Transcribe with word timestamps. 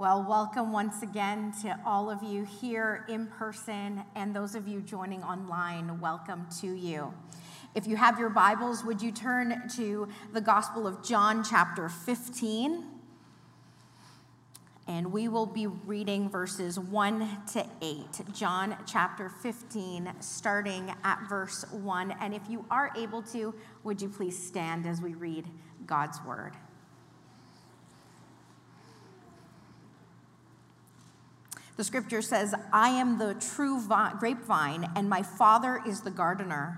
Well, 0.00 0.24
welcome 0.26 0.72
once 0.72 1.02
again 1.02 1.52
to 1.60 1.78
all 1.84 2.08
of 2.08 2.22
you 2.22 2.46
here 2.46 3.04
in 3.06 3.26
person 3.26 4.02
and 4.16 4.34
those 4.34 4.54
of 4.54 4.66
you 4.66 4.80
joining 4.80 5.22
online. 5.22 6.00
Welcome 6.00 6.46
to 6.62 6.68
you. 6.68 7.12
If 7.74 7.86
you 7.86 7.96
have 7.96 8.18
your 8.18 8.30
Bibles, 8.30 8.82
would 8.82 9.02
you 9.02 9.12
turn 9.12 9.68
to 9.76 10.08
the 10.32 10.40
Gospel 10.40 10.86
of 10.86 11.04
John, 11.04 11.44
chapter 11.44 11.90
15? 11.90 12.82
And 14.88 15.12
we 15.12 15.28
will 15.28 15.44
be 15.44 15.66
reading 15.66 16.30
verses 16.30 16.78
1 16.78 17.42
to 17.52 17.66
8. 17.82 18.32
John 18.32 18.78
chapter 18.86 19.28
15, 19.28 20.14
starting 20.20 20.94
at 21.04 21.28
verse 21.28 21.66
1. 21.72 22.14
And 22.22 22.32
if 22.32 22.48
you 22.48 22.64
are 22.70 22.90
able 22.96 23.20
to, 23.24 23.54
would 23.84 24.00
you 24.00 24.08
please 24.08 24.42
stand 24.42 24.86
as 24.86 25.02
we 25.02 25.12
read 25.12 25.44
God's 25.84 26.24
word? 26.24 26.54
The 31.80 31.84
scripture 31.84 32.20
says, 32.20 32.54
I 32.74 32.90
am 32.90 33.16
the 33.16 33.32
true 33.32 33.80
grapevine, 33.86 34.90
and 34.94 35.08
my 35.08 35.22
Father 35.22 35.80
is 35.86 36.02
the 36.02 36.10
gardener. 36.10 36.76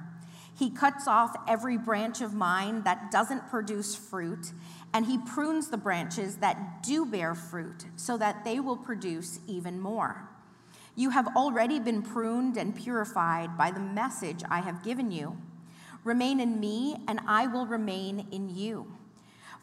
He 0.56 0.70
cuts 0.70 1.08
off 1.08 1.34
every 1.48 1.76
branch 1.76 2.20
of 2.20 2.34
mine 2.34 2.84
that 2.84 3.10
doesn't 3.10 3.50
produce 3.50 3.96
fruit, 3.96 4.52
and 4.94 5.04
he 5.04 5.18
prunes 5.18 5.70
the 5.70 5.76
branches 5.76 6.36
that 6.36 6.84
do 6.84 7.04
bear 7.04 7.34
fruit, 7.34 7.86
so 7.96 8.16
that 8.18 8.44
they 8.44 8.60
will 8.60 8.76
produce 8.76 9.40
even 9.48 9.80
more. 9.80 10.28
You 10.94 11.10
have 11.10 11.36
already 11.36 11.80
been 11.80 12.02
pruned 12.02 12.56
and 12.56 12.72
purified 12.72 13.58
by 13.58 13.72
the 13.72 13.80
message 13.80 14.44
I 14.48 14.60
have 14.60 14.84
given 14.84 15.10
you. 15.10 15.36
Remain 16.04 16.38
in 16.38 16.60
me, 16.60 16.98
and 17.08 17.18
I 17.26 17.48
will 17.48 17.66
remain 17.66 18.28
in 18.30 18.54
you. 18.54 18.94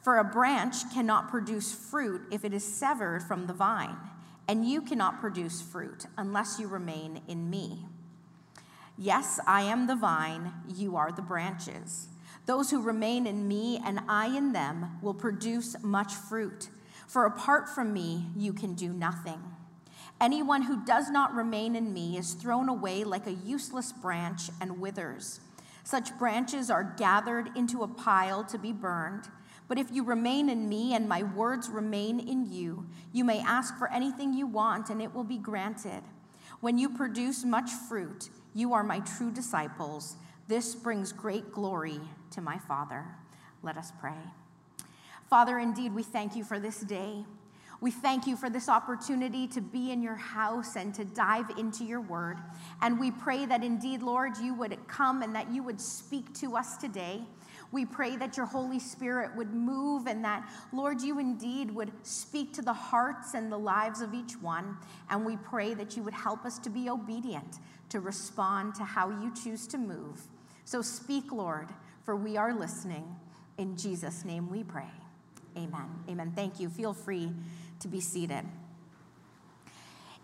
For 0.02 0.17
a 0.17 0.23
branch 0.25 0.91
cannot 0.94 1.30
produce 1.30 1.73
fruit 1.73 2.23
if 2.30 2.44
it 2.44 2.53
is 2.53 2.66
severed 2.66 3.23
from 3.23 3.47
the 3.47 3.53
vine 3.53 3.95
and 4.49 4.66
you 4.67 4.81
cannot 4.81 5.21
produce 5.21 5.62
fruit 5.62 6.08
unless 6.17 6.59
you 6.59 6.67
remain 6.67 7.21
in 7.27 7.52
me. 7.52 7.86
Yes, 8.97 9.39
I 9.45 9.61
am 9.61 9.86
the 9.86 9.95
vine, 9.95 10.52
you 10.67 10.95
are 10.95 11.11
the 11.11 11.22
branches. 11.22 12.08
Those 12.47 12.72
who 12.72 12.81
remain 12.81 13.27
in 13.27 13.47
me 13.47 13.80
and 13.86 14.00
I 14.09 14.36
in 14.36 14.52
them 14.52 14.97
will 15.03 15.14
produce 15.14 15.75
much 15.83 16.16
fruit, 16.16 16.70
for 17.08 17.27
apart 17.27 17.70
from 17.70 17.94
me, 17.94 18.25
you 18.36 18.52
can 18.52 18.73
do 18.73 18.92
nothing. 18.92 19.39
Anyone 20.20 20.64
who 20.64 20.83
does 20.83 21.11
not 21.11 21.36
remain 21.36 21.75
in 21.75 21.94
me 21.94 22.17
is 22.17 22.33
thrown 22.33 22.70
away 22.70 23.03
like 23.03 23.27
a 23.27 23.33
useless 23.33 23.92
branch 23.92 24.50
and 24.59 24.81
withers. 24.81 25.42
Such 25.83 26.17
branches 26.17 26.72
are 26.72 26.95
gathered 26.97 27.55
into 27.55 27.83
a 27.83 27.88
pile 27.88 28.44
to 28.45 28.58
be 28.58 28.72
burned. 28.72 29.27
But 29.70 29.78
if 29.78 29.92
you 29.92 30.03
remain 30.03 30.50
in 30.50 30.67
me 30.67 30.95
and 30.95 31.08
my 31.08 31.23
words 31.23 31.70
remain 31.70 32.20
in 32.20 32.52
you, 32.52 32.88
you 33.14 33.23
may 33.23 33.39
ask 33.39 33.78
for 33.78 33.89
anything 33.89 34.34
you 34.34 34.48
want 34.48 34.89
and 34.89 35.02
it 35.02 35.14
will 35.14 35.23
be 35.23 35.38
granted. 35.38 36.02
When 36.59 36.78
you 36.78 36.89
produce 36.89 37.45
much 37.45 37.70
fruit, 37.88 38.30
you 38.53 38.73
are 38.73 38.84
my 38.84 39.00
true 39.00 39.31
disciples. 39.31 40.17
This 40.48 40.73
brings 40.73 41.14
great 41.14 41.52
glory 41.53 42.02
to 42.31 42.42
my 42.42 42.58
Father. 42.58 43.06
Let 43.61 43.78
us 43.78 43.94
pray. 44.02 44.17
Father, 45.30 45.59
indeed, 45.59 45.94
we 45.94 46.02
thank 46.02 46.36
you 46.36 46.44
for 46.44 46.59
this 46.59 46.80
day. 46.80 47.23
We 47.81 47.91
thank 47.91 48.27
you 48.27 48.35
for 48.35 48.49
this 48.49 48.67
opportunity 48.67 49.47
to 49.47 49.61
be 49.61 49.91
in 49.91 50.03
your 50.03 50.16
house 50.16 50.75
and 50.75 50.94
to 50.95 51.05
dive 51.05 51.49
into 51.58 51.86
your 51.86 52.02
word. 52.02 52.38
And 52.81 52.99
we 52.99 53.09
pray 53.09 53.45
that 53.45 53.63
indeed, 53.63 54.02
Lord, 54.02 54.38
you 54.38 54.53
would 54.55 54.77
come 54.88 55.21
and 55.21 55.33
that 55.36 55.49
you 55.49 55.63
would 55.63 55.80
speak 55.80 56.33
to 56.36 56.58
us 56.58 56.75
today. 56.75 57.21
We 57.71 57.86
pray 57.86 58.17
that 58.17 58.36
your 58.36 58.47
Holy 58.47 58.80
Spirit 58.80 59.33
would 59.38 59.53
move 59.53 60.08
and 60.08 60.25
that, 60.25 60.49
Lord, 60.73 61.02
you 61.02 61.19
indeed 61.19 61.71
would 61.71 61.91
speak 62.03 62.52
to 62.53 62.61
the 62.61 62.73
hearts 62.73 63.33
and 63.33 63.49
the 63.49 63.59
lives 63.59 64.02
of 64.02 64.14
each 64.14 64.33
one. 64.41 64.75
And 65.09 65.25
we 65.25 65.38
pray 65.38 65.73
that 65.75 65.95
you 65.95 66.03
would 66.03 66.14
help 66.14 66.43
us 66.45 66.59
to 66.59 66.69
be 66.69 66.89
obedient, 66.89 67.59
to 67.89 68.02
respond 68.02 68.75
to 68.75 68.83
how 68.83 69.09
you 69.09 69.31
choose 69.41 69.67
to 69.67 69.77
move. 69.77 70.23
So 70.66 70.81
speak, 70.81 71.31
Lord, 71.31 71.70
for 72.04 72.15
we 72.15 72.36
are 72.36 72.54
listening. 72.54 73.15
In 73.58 73.77
Jesus' 73.77 74.25
name 74.25 74.49
we 74.49 74.64
pray. 74.64 74.89
Amen. 75.55 75.89
Amen. 76.09 76.33
Thank 76.36 76.59
you. 76.59 76.70
Feel 76.70 76.93
free 76.93 77.31
to 77.80 77.88
be 77.88 78.00
seated. 78.00 78.45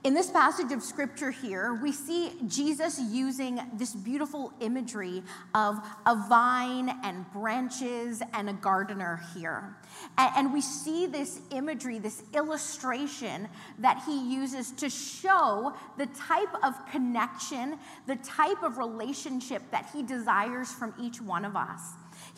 In 0.05 0.13
this 0.13 0.29
passage 0.29 0.71
of 0.71 0.83
scripture 0.83 1.31
here, 1.31 1.79
we 1.81 1.91
see 1.91 2.33
Jesus 2.45 3.01
using 3.09 3.59
this 3.73 3.95
beautiful 3.95 4.53
imagery 4.59 5.23
of 5.55 5.79
a 6.05 6.15
vine 6.29 6.95
and 7.03 7.25
branches 7.33 8.21
and 8.35 8.47
a 8.47 8.53
gardener 8.53 9.19
here. 9.33 9.75
And 10.19 10.53
we 10.53 10.61
see 10.61 11.07
this 11.07 11.39
imagery, 11.49 11.97
this 11.97 12.21
illustration 12.35 13.47
that 13.79 14.03
he 14.05 14.31
uses 14.31 14.69
to 14.73 14.91
show 14.91 15.73
the 15.97 16.05
type 16.05 16.53
of 16.63 16.75
connection, 16.91 17.79
the 18.05 18.17
type 18.17 18.61
of 18.61 18.77
relationship 18.77 19.63
that 19.71 19.89
he 19.91 20.03
desires 20.03 20.71
from 20.71 20.93
each 21.01 21.19
one 21.19 21.45
of 21.45 21.55
us. 21.55 21.81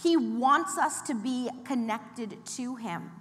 He 0.02 0.16
wants 0.16 0.78
us 0.78 1.02
to 1.02 1.14
be 1.14 1.50
connected 1.66 2.38
to 2.56 2.76
him. 2.78 3.12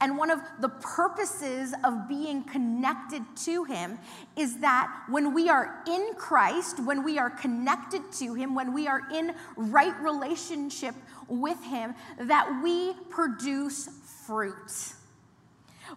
And 0.00 0.18
one 0.18 0.30
of 0.30 0.40
the 0.60 0.68
purposes 0.68 1.74
of 1.84 2.08
being 2.08 2.42
connected 2.44 3.22
to 3.44 3.64
Him 3.64 3.98
is 4.36 4.58
that 4.58 4.90
when 5.08 5.34
we 5.34 5.48
are 5.48 5.82
in 5.86 6.14
Christ, 6.16 6.80
when 6.80 7.04
we 7.04 7.18
are 7.18 7.30
connected 7.30 8.02
to 8.14 8.34
Him, 8.34 8.54
when 8.54 8.72
we 8.72 8.86
are 8.86 9.02
in 9.12 9.34
right 9.56 9.98
relationship 10.00 10.94
with 11.28 11.62
Him, 11.64 11.94
that 12.18 12.60
we 12.62 12.94
produce 13.10 13.88
fruit. 14.26 14.92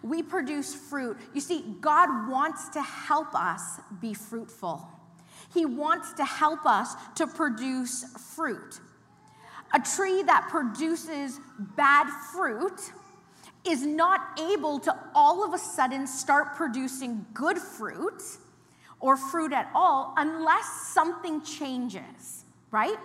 We 0.02 0.22
produce 0.22 0.74
fruit. 0.74 1.16
You 1.34 1.40
see, 1.40 1.64
God 1.80 2.28
wants 2.28 2.68
to 2.70 2.82
help 2.82 3.34
us 3.34 3.80
be 4.00 4.14
fruitful. 4.14 4.88
He 5.52 5.66
wants 5.66 6.12
to 6.14 6.24
help 6.24 6.64
us 6.64 6.94
to 7.16 7.26
produce 7.26 8.04
fruit. 8.34 8.80
A 9.74 9.80
tree 9.80 10.22
that 10.22 10.48
produces 10.48 11.40
bad 11.76 12.08
fruit 12.32 12.92
is 13.64 13.82
not 13.82 14.38
able 14.40 14.78
to 14.80 14.96
all 15.14 15.44
of 15.44 15.54
a 15.54 15.58
sudden 15.58 16.06
start 16.06 16.56
producing 16.56 17.26
good 17.34 17.58
fruit 17.58 18.22
or 19.00 19.16
fruit 19.16 19.52
at 19.52 19.70
all 19.74 20.14
unless 20.16 20.66
something 20.92 21.42
changes, 21.42 22.44
right? 22.70 22.96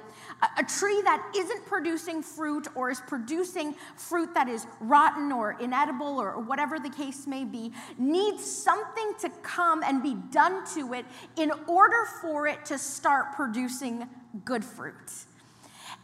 A, 0.41 0.61
a, 0.61 0.63
tree 0.63 1.01
that 1.03 1.31
isn't 1.35 1.65
producing 1.65 2.21
fruit 2.21 2.67
or 2.75 2.91
is 2.91 3.01
producing 3.01 3.75
fruit 3.95 4.33
that 4.33 4.49
is 4.49 4.67
rotten 4.81 5.31
or 5.31 5.57
inedible 5.59 6.19
or 6.19 6.39
whatever 6.39 6.79
the 6.79 6.89
case 6.89 7.25
may 7.25 7.45
be 7.45 7.71
needs 7.97 8.43
something 8.43 9.13
to 9.19 9.29
come 9.41 9.83
and 9.83 10.03
be 10.03 10.15
done 10.31 10.65
to 10.73 10.93
it 10.93 11.05
in 11.37 11.51
order 11.67 12.05
for 12.21 12.47
it 12.47 12.65
to 12.65 12.77
start 12.77 13.33
producing 13.35 14.07
good 14.43 14.63
fruit. 14.63 15.25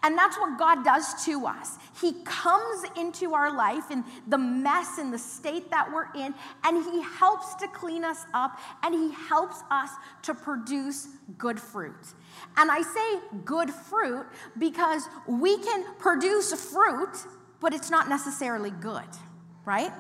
And 0.04 0.18
that's 0.18 0.38
what 0.38 0.58
God 0.58 0.84
does 0.84 1.26
to 1.26 1.46
us. 1.46 1.78
He 2.00 2.14
comes 2.24 2.84
into 2.98 3.34
our 3.34 3.56
life 3.56 3.92
in 3.92 4.04
the 4.28 4.38
mess 4.38 4.98
and 4.98 5.14
the 5.14 5.20
state 5.20 5.70
that 5.70 5.92
we're 5.92 6.12
in, 6.16 6.34
and 6.64 6.84
He 6.84 7.02
helps 7.02 7.54
to 7.56 7.68
clean 7.68 8.04
us 8.04 8.26
up, 8.34 8.60
and 8.82 8.96
He 8.96 9.12
helps 9.12 9.62
us 9.70 9.92
to 10.24 10.34
produce 10.34 11.08
good 11.38 11.60
fruit. 11.60 12.14
And 12.58 12.72
I 12.72 12.82
say 12.82 13.40
good 13.46 13.70
fruit 13.70 14.26
because 14.58 15.08
we 15.28 15.58
can 15.58 15.86
produce 16.00 16.52
fruit, 16.72 17.16
but 17.60 17.74
it's 17.74 17.92
not 17.92 18.10
necessarily 18.10 18.72
good, 18.72 19.08
right? 19.66 19.92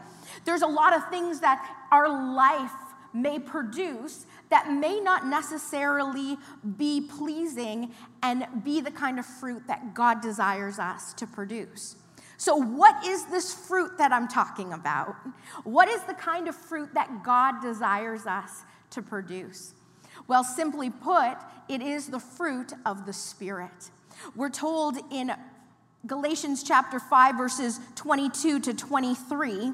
There's 0.45 0.63
a 0.63 0.67
lot 0.67 0.95
of 0.95 1.07
things 1.09 1.41
that 1.41 1.63
our 1.91 2.09
life 2.33 2.71
may 3.13 3.37
produce 3.37 4.25
that 4.51 4.71
may 4.71 4.99
not 4.99 5.25
necessarily 5.25 6.37
be 6.77 7.01
pleasing 7.01 7.91
and 8.21 8.45
be 8.63 8.81
the 8.81 8.91
kind 8.91 9.17
of 9.17 9.25
fruit 9.25 9.65
that 9.67 9.95
God 9.95 10.21
desires 10.21 10.77
us 10.77 11.13
to 11.15 11.25
produce. 11.25 11.95
So, 12.37 12.55
what 12.55 13.05
is 13.05 13.25
this 13.27 13.53
fruit 13.53 13.97
that 13.97 14.11
I'm 14.11 14.27
talking 14.27 14.73
about? 14.73 15.15
What 15.63 15.87
is 15.87 16.01
the 16.03 16.13
kind 16.13 16.47
of 16.47 16.55
fruit 16.55 16.93
that 16.93 17.23
God 17.23 17.61
desires 17.61 18.25
us 18.25 18.63
to 18.91 19.01
produce? 19.01 19.73
Well, 20.27 20.43
simply 20.43 20.89
put, 20.89 21.37
it 21.69 21.81
is 21.81 22.07
the 22.07 22.19
fruit 22.19 22.73
of 22.85 23.05
the 23.05 23.13
Spirit. 23.13 23.91
We're 24.35 24.49
told 24.49 24.97
in 25.11 25.31
Galatians 26.07 26.63
chapter 26.63 26.99
5, 26.99 27.37
verses 27.37 27.79
22 27.95 28.59
to 28.61 28.73
23 28.73 29.73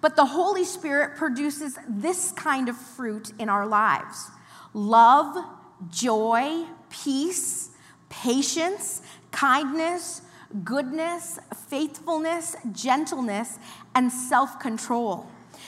but 0.00 0.16
the 0.16 0.24
Holy 0.24 0.64
Spirit 0.64 1.16
produces 1.16 1.78
this 1.88 2.32
kind 2.32 2.68
of 2.68 2.76
fruit 2.76 3.32
in 3.38 3.48
our 3.48 3.66
lives 3.66 4.30
love, 4.74 5.44
joy, 5.90 6.64
peace, 6.90 7.70
patience, 8.08 9.02
kindness, 9.30 10.22
goodness, 10.64 11.38
faithfulness, 11.68 12.56
gentleness, 12.72 13.58
and 13.94 14.12
self 14.12 14.58
control. 14.60 15.26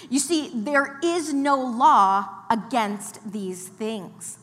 You 0.09 0.19
see, 0.19 0.50
there 0.55 0.99
is 1.03 1.35
no 1.35 1.56
law 1.56 2.44
against 2.49 3.33
these 3.33 3.69
things. 3.69 4.38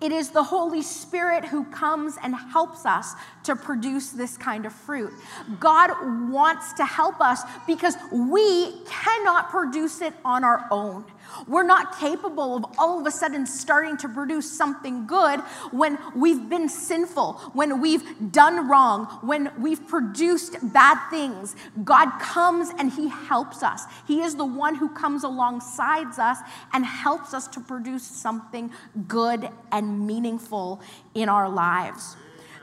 It 0.00 0.12
is 0.12 0.30
the 0.30 0.42
Holy 0.42 0.82
Spirit 0.82 1.44
who 1.44 1.64
comes 1.64 2.16
and 2.22 2.34
helps 2.34 2.86
us 2.86 3.14
to 3.44 3.54
produce 3.54 4.10
this 4.10 4.38
kind 4.38 4.64
of 4.64 4.72
fruit. 4.72 5.12
God 5.58 5.90
wants 6.30 6.72
to 6.74 6.84
help 6.86 7.20
us 7.20 7.42
because 7.66 7.96
we 8.10 8.80
cannot 8.86 9.50
produce 9.50 10.00
it 10.00 10.14
on 10.24 10.42
our 10.42 10.66
own. 10.70 11.04
We're 11.46 11.64
not 11.64 11.98
capable 11.98 12.56
of 12.56 12.64
all 12.78 13.00
of 13.00 13.06
a 13.06 13.10
sudden 13.10 13.46
starting 13.46 13.96
to 13.98 14.08
produce 14.08 14.50
something 14.50 15.06
good 15.06 15.40
when 15.70 15.98
we've 16.14 16.48
been 16.48 16.68
sinful, 16.68 17.34
when 17.52 17.80
we've 17.80 18.32
done 18.32 18.68
wrong, 18.68 19.06
when 19.22 19.50
we've 19.58 19.86
produced 19.86 20.56
bad 20.72 20.98
things. 21.10 21.56
God 21.84 22.10
comes 22.20 22.70
and 22.78 22.92
He 22.92 23.08
helps 23.08 23.62
us. 23.62 23.84
He 24.06 24.20
is 24.20 24.36
the 24.36 24.44
one 24.44 24.74
who 24.74 24.88
comes 24.88 25.24
alongside 25.24 26.18
us 26.18 26.38
and 26.72 26.84
helps 26.84 27.34
us 27.34 27.48
to 27.48 27.60
produce 27.60 28.04
something 28.04 28.70
good 29.08 29.48
and 29.72 30.06
meaningful 30.06 30.80
in 31.14 31.28
our 31.28 31.48
lives. 31.48 32.16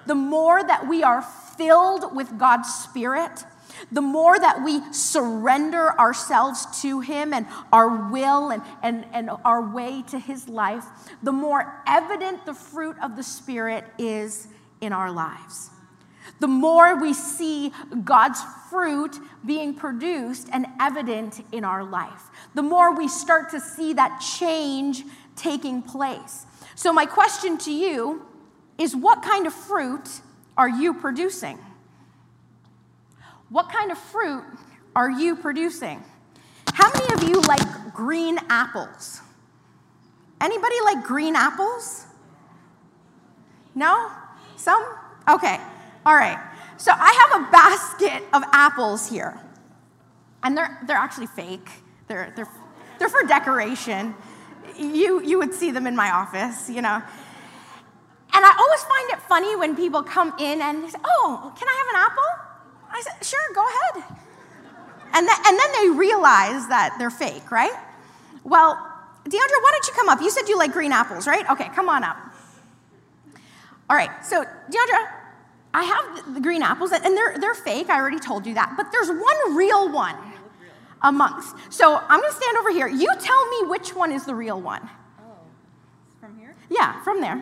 The 0.05 0.15
more 0.15 0.63
that 0.63 0.87
we 0.87 1.03
are 1.03 1.21
filled 1.21 2.15
with 2.15 2.37
God's 2.37 2.73
Spirit, 2.73 3.43
the 3.91 4.01
more 4.01 4.37
that 4.39 4.63
we 4.63 4.81
surrender 4.93 5.97
ourselves 5.99 6.81
to 6.81 6.99
Him 6.99 7.33
and 7.33 7.45
our 7.71 8.09
will 8.11 8.49
and, 8.49 8.61
and, 8.83 9.05
and 9.13 9.29
our 9.45 9.61
way 9.61 10.03
to 10.09 10.19
His 10.19 10.47
life, 10.47 10.85
the 11.23 11.31
more 11.31 11.81
evident 11.87 12.45
the 12.45 12.53
fruit 12.53 12.95
of 13.01 13.15
the 13.15 13.23
Spirit 13.23 13.85
is 13.97 14.47
in 14.81 14.93
our 14.93 15.11
lives. 15.11 15.69
The 16.39 16.47
more 16.47 16.99
we 16.99 17.13
see 17.13 17.71
God's 18.03 18.41
fruit 18.69 19.17
being 19.45 19.73
produced 19.73 20.49
and 20.51 20.67
evident 20.79 21.43
in 21.51 21.63
our 21.63 21.83
life, 21.83 22.29
the 22.53 22.61
more 22.61 22.95
we 22.95 23.07
start 23.07 23.49
to 23.51 23.59
see 23.59 23.93
that 23.93 24.19
change 24.19 25.03
taking 25.35 25.81
place. 25.81 26.45
So, 26.75 26.91
my 26.93 27.05
question 27.05 27.57
to 27.59 27.71
you 27.71 28.25
is 28.77 28.95
what 28.95 29.23
kind 29.23 29.47
of 29.47 29.53
fruit 29.53 30.07
are 30.57 30.69
you 30.69 30.93
producing? 30.93 31.57
What 33.49 33.69
kind 33.71 33.91
of 33.91 33.97
fruit 33.97 34.43
are 34.95 35.09
you 35.09 35.35
producing? 35.35 36.03
How 36.73 36.91
many 36.91 37.13
of 37.13 37.23
you 37.23 37.41
like 37.41 37.93
green 37.93 38.37
apples? 38.49 39.21
Anybody 40.41 40.75
like 40.83 41.03
green 41.05 41.35
apples? 41.35 42.05
No? 43.73 44.11
Some? 44.55 44.83
Okay. 45.29 45.59
All 46.05 46.15
right. 46.15 46.39
So 46.77 46.91
I 46.93 47.27
have 47.29 47.41
a 47.41 47.51
basket 47.51 48.23
of 48.33 48.43
apples 48.51 49.09
here. 49.09 49.39
And 50.43 50.57
they're, 50.57 50.79
they're 50.85 50.97
actually 50.97 51.27
fake. 51.27 51.69
They're, 52.07 52.33
they're, 52.35 52.49
they're 52.99 53.09
for 53.09 53.23
decoration. 53.23 54.13
You, 54.77 55.21
you 55.23 55.39
would 55.39 55.53
see 55.53 55.71
them 55.71 55.87
in 55.87 55.95
my 55.95 56.11
office, 56.11 56.69
you 56.69 56.81
know. 56.81 57.01
And 58.33 58.45
I 58.45 58.55
always 58.59 58.83
find 58.83 59.09
it 59.11 59.21
funny 59.27 59.55
when 59.55 59.75
people 59.75 60.03
come 60.03 60.33
in 60.39 60.61
and 60.61 60.89
say, 60.89 60.99
Oh, 61.03 61.53
can 61.57 61.67
I 61.67 61.83
have 61.83 61.87
an 61.95 62.11
apple? 62.11 62.46
I 62.89 63.01
said, 63.01 63.25
Sure, 63.25 63.39
go 63.53 63.65
ahead. 63.65 64.03
And, 65.13 65.27
th- 65.27 65.39
and 65.45 65.57
then 65.57 65.71
they 65.81 65.97
realize 65.97 66.67
that 66.67 66.95
they're 66.99 67.09
fake, 67.09 67.49
right? 67.51 67.73
Well, 68.43 68.75
Deandra, 69.23 69.61
why 69.61 69.71
don't 69.71 69.87
you 69.87 69.93
come 69.93 70.09
up? 70.09 70.21
You 70.21 70.29
said 70.29 70.47
you 70.47 70.57
like 70.57 70.71
green 70.71 70.91
apples, 70.91 71.27
right? 71.27 71.49
Okay, 71.49 71.69
come 71.75 71.89
on 71.89 72.03
up. 72.03 72.17
All 73.89 73.95
right, 73.95 74.09
so 74.23 74.43
Deandra, 74.43 75.07
I 75.73 75.83
have 75.83 76.33
the 76.33 76.41
green 76.41 76.61
apples, 76.61 76.91
and 76.91 77.15
they're, 77.15 77.37
they're 77.39 77.53
fake. 77.53 77.89
I 77.89 77.99
already 77.99 78.19
told 78.19 78.45
you 78.45 78.53
that. 78.55 78.73
But 78.75 78.91
there's 78.91 79.09
one 79.09 79.55
real 79.55 79.91
one 79.91 80.15
amongst. 81.01 81.55
So 81.71 81.95
I'm 81.95 82.19
going 82.19 82.31
to 82.31 82.35
stand 82.37 82.57
over 82.57 82.71
here. 82.71 82.87
You 82.87 83.07
tell 83.19 83.49
me 83.49 83.67
which 83.67 83.95
one 83.95 84.11
is 84.11 84.25
the 84.25 84.35
real 84.35 84.59
one. 84.59 84.89
Oh, 85.19 85.35
from 86.19 86.37
here? 86.37 86.55
Yeah, 86.69 87.01
from 87.03 87.21
there. 87.21 87.37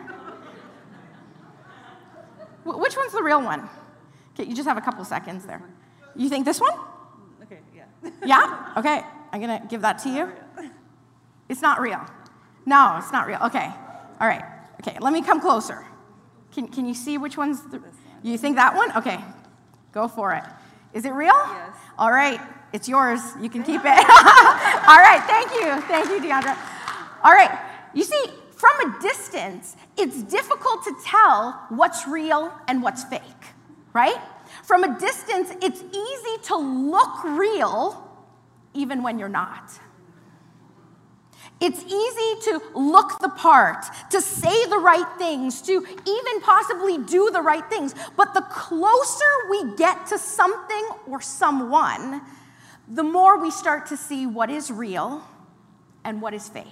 Which 2.64 2.96
one's 2.96 3.12
the 3.12 3.22
real 3.22 3.42
one? 3.42 3.68
Okay, 4.38 4.48
you 4.48 4.54
just 4.54 4.68
have 4.68 4.76
a 4.76 4.82
couple 4.82 5.02
seconds 5.04 5.46
there. 5.46 5.62
You 6.14 6.28
think 6.28 6.44
this 6.44 6.60
one? 6.60 6.74
Okay, 7.42 7.58
yeah. 7.74 8.10
Yeah? 8.24 8.72
Okay, 8.76 9.02
I'm 9.32 9.40
gonna 9.40 9.62
give 9.68 9.80
that 9.80 9.98
to 10.00 10.10
you. 10.10 10.30
It's 11.48 11.62
not 11.62 11.80
real. 11.80 12.04
No, 12.66 12.96
it's 12.98 13.12
not 13.12 13.26
real. 13.26 13.38
Okay, 13.44 13.70
all 14.20 14.28
right. 14.28 14.42
Okay, 14.80 14.98
let 15.00 15.12
me 15.14 15.22
come 15.22 15.40
closer. 15.40 15.86
Can, 16.52 16.68
can 16.68 16.86
you 16.86 16.92
see 16.92 17.16
which 17.16 17.38
one's 17.38 17.62
the, 17.70 17.80
you 18.22 18.36
think 18.36 18.56
that 18.56 18.74
one? 18.74 18.94
Okay, 18.96 19.18
go 19.92 20.06
for 20.06 20.34
it. 20.34 20.44
Is 20.92 21.06
it 21.06 21.12
real? 21.12 21.32
Yes. 21.34 21.76
All 21.98 22.10
right, 22.10 22.40
it's 22.74 22.88
yours. 22.88 23.20
You 23.40 23.48
can 23.48 23.62
keep 23.62 23.80
it. 23.84 23.86
all 23.86 25.00
right, 25.00 25.22
thank 25.26 25.50
you. 25.52 25.80
Thank 25.88 26.10
you, 26.10 26.20
Deandra. 26.20 26.58
All 27.24 27.32
right, 27.32 27.58
you 27.94 28.04
see, 28.04 28.22
from 28.50 28.90
a 28.90 29.00
distance, 29.00 29.76
it's 29.96 30.22
difficult 30.24 30.84
to 30.84 30.94
tell 31.06 31.64
what's 31.70 32.06
real 32.06 32.52
and 32.68 32.82
what's 32.82 33.02
fake 33.04 33.22
right? 33.96 34.20
From 34.62 34.84
a 34.84 35.00
distance, 35.00 35.50
it's 35.62 35.80
easy 35.80 36.42
to 36.48 36.56
look 36.56 37.24
real 37.24 38.06
even 38.74 39.02
when 39.02 39.18
you're 39.18 39.30
not. 39.30 39.70
It's 41.62 41.82
easy 41.82 42.50
to 42.50 42.60
look 42.74 43.18
the 43.20 43.30
part, 43.30 43.86
to 44.10 44.20
say 44.20 44.66
the 44.66 44.76
right 44.76 45.06
things, 45.16 45.62
to 45.62 45.72
even 45.72 46.40
possibly 46.42 46.98
do 46.98 47.30
the 47.32 47.40
right 47.40 47.64
things. 47.70 47.94
But 48.18 48.34
the 48.34 48.42
closer 48.42 49.32
we 49.48 49.74
get 49.76 50.06
to 50.08 50.18
something 50.18 50.88
or 51.08 51.22
someone, 51.22 52.20
the 52.86 53.02
more 53.02 53.40
we 53.40 53.50
start 53.50 53.86
to 53.86 53.96
see 53.96 54.26
what 54.26 54.50
is 54.50 54.70
real 54.70 55.24
and 56.04 56.20
what 56.20 56.34
is 56.34 56.46
fake. 56.50 56.66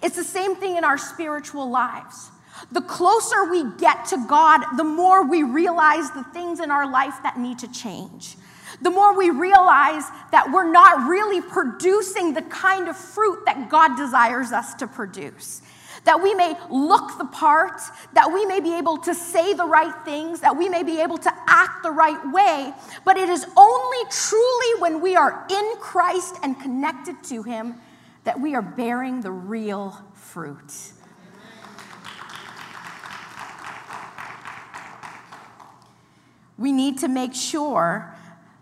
It's 0.00 0.14
the 0.14 0.22
same 0.22 0.54
thing 0.54 0.76
in 0.76 0.84
our 0.84 0.96
spiritual 0.96 1.68
lives. 1.68 2.30
The 2.72 2.82
closer 2.82 3.50
we 3.50 3.64
get 3.78 4.06
to 4.06 4.26
God, 4.28 4.62
the 4.76 4.84
more 4.84 5.24
we 5.24 5.42
realize 5.42 6.10
the 6.10 6.24
things 6.24 6.60
in 6.60 6.70
our 6.70 6.90
life 6.90 7.14
that 7.22 7.38
need 7.38 7.58
to 7.60 7.72
change. 7.72 8.36
The 8.82 8.90
more 8.90 9.16
we 9.16 9.30
realize 9.30 10.04
that 10.30 10.50
we're 10.52 10.70
not 10.70 11.08
really 11.08 11.40
producing 11.40 12.34
the 12.34 12.42
kind 12.42 12.88
of 12.88 12.96
fruit 12.96 13.44
that 13.46 13.68
God 13.68 13.96
desires 13.96 14.52
us 14.52 14.74
to 14.74 14.86
produce. 14.86 15.62
That 16.04 16.22
we 16.22 16.34
may 16.34 16.54
look 16.70 17.18
the 17.18 17.24
part, 17.24 17.80
that 18.12 18.32
we 18.32 18.46
may 18.46 18.60
be 18.60 18.76
able 18.76 18.98
to 18.98 19.14
say 19.14 19.52
the 19.52 19.64
right 19.64 19.94
things, 20.04 20.40
that 20.40 20.56
we 20.56 20.68
may 20.68 20.82
be 20.82 21.00
able 21.00 21.18
to 21.18 21.32
act 21.46 21.82
the 21.82 21.90
right 21.90 22.32
way, 22.32 22.72
but 23.04 23.16
it 23.16 23.28
is 23.28 23.44
only 23.56 24.10
truly 24.10 24.80
when 24.80 25.00
we 25.00 25.16
are 25.16 25.46
in 25.50 25.74
Christ 25.80 26.36
and 26.42 26.58
connected 26.60 27.22
to 27.24 27.42
Him 27.42 27.74
that 28.24 28.40
we 28.40 28.54
are 28.54 28.62
bearing 28.62 29.20
the 29.20 29.32
real 29.32 29.96
fruit. 30.14 30.72
We 36.58 36.72
need 36.72 36.98
to 36.98 37.08
make 37.08 37.34
sure 37.34 38.14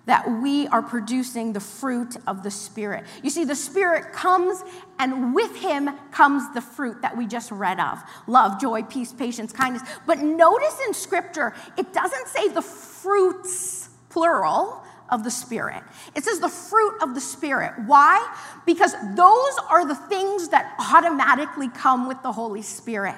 that 0.04 0.31
we 0.40 0.69
are 0.69 0.82
producing 0.82 1.52
the 1.52 1.60
fruit 1.60 2.16
of 2.28 2.44
the 2.44 2.50
Spirit. 2.50 3.04
You 3.25 3.31
see, 3.31 3.44
the 3.44 3.56
Spirit 3.56 4.12
comes, 4.12 4.62
and 5.00 5.34
with 5.34 5.56
Him 5.56 5.90
comes 6.12 6.55
the 6.55 6.60
fruit 6.60 7.03
that 7.03 7.17
we 7.17 7.26
just 7.26 7.50
read 7.50 7.81
of 7.81 7.98
love, 8.29 8.60
joy, 8.60 8.84
peace, 8.84 9.12
patience, 9.12 9.53
kindness. 9.53 9.82
But 10.06 10.19
notice 10.20 10.79
in 10.86 10.94
Scripture, 10.94 11.55
it 11.76 11.93
doesn't 11.93 12.29
say 12.29 12.48
the 12.48 12.62
fruits, 12.62 13.88
plural, 14.08 14.82
of 15.08 15.24
the 15.24 15.31
Spirit. 15.31 15.82
It 16.15 16.24
says 16.24 16.41
the 16.41 16.48
fruit 16.48 17.03
of 17.03 17.15
the 17.15 17.20
Spirit. 17.20 17.72
Why? 17.86 18.34
Because 18.65 18.93
those 19.15 19.58
are 19.70 19.86
the 19.86 19.94
things 19.94 20.48
that 20.48 20.74
automatically 20.79 21.69
come 21.69 22.08
with 22.08 22.22
the 22.22 22.32
Holy 22.32 22.62
Spirit. 22.62 23.15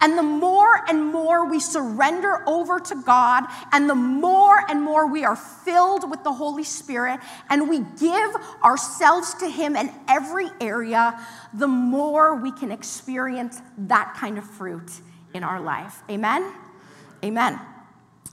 And 0.00 0.16
the 0.16 0.22
more 0.22 0.88
and 0.88 1.04
more 1.04 1.44
we 1.44 1.60
surrender 1.60 2.42
over 2.48 2.80
to 2.80 2.94
God, 2.94 3.44
and 3.72 3.88
the 3.88 3.94
more 3.94 4.58
and 4.68 4.82
more 4.82 5.06
we 5.06 5.24
are 5.24 5.36
filled 5.36 6.10
with 6.10 6.24
the 6.24 6.32
Holy 6.32 6.64
Spirit, 6.64 7.20
and 7.50 7.68
we 7.68 7.80
give 7.98 8.30
ourselves 8.64 9.34
to 9.34 9.48
Him 9.48 9.76
in 9.76 9.92
every 10.08 10.48
area, 10.60 11.20
the 11.52 11.68
more 11.68 12.34
we 12.34 12.50
can 12.50 12.72
experience 12.72 13.60
that 13.76 14.16
kind 14.18 14.38
of 14.38 14.44
fruit 14.44 14.90
in 15.34 15.44
our 15.44 15.60
life. 15.60 16.02
Amen? 16.10 16.50
Amen. 17.22 17.60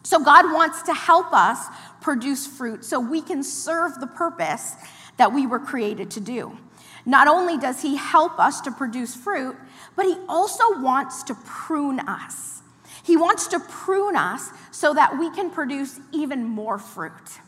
So, 0.04 0.24
God 0.24 0.46
wants 0.54 0.84
to 0.84 0.94
help 0.94 1.34
us 1.34 1.68
produce 2.00 2.48
fruit 2.48 2.86
so 2.86 2.98
we 2.98 3.22
can 3.22 3.44
serve 3.44 4.00
the 4.00 4.08
purpose 4.08 4.76
that 5.18 5.34
we 5.34 5.46
were 5.46 5.60
created 5.60 6.12
to 6.12 6.22
do. 6.22 6.58
Not 7.06 7.28
only 7.28 7.58
does 7.58 7.82
He 7.82 7.98
help 7.98 8.40
us 8.40 8.62
to 8.62 8.72
produce 8.72 9.16
fruit, 9.16 9.58
but 9.98 10.06
He 10.06 10.16
also 10.30 10.80
wants 10.80 11.24
to 11.24 11.36
prune 11.44 12.00
us. 12.00 12.62
He 13.04 13.18
wants 13.18 13.48
to 13.48 13.60
prune 13.60 14.16
us 14.16 14.50
so 14.72 14.94
that 14.94 15.18
we 15.18 15.30
can 15.32 15.50
produce 15.50 16.00
even 16.14 16.46
more 16.46 16.78
fruit. 16.78 17.40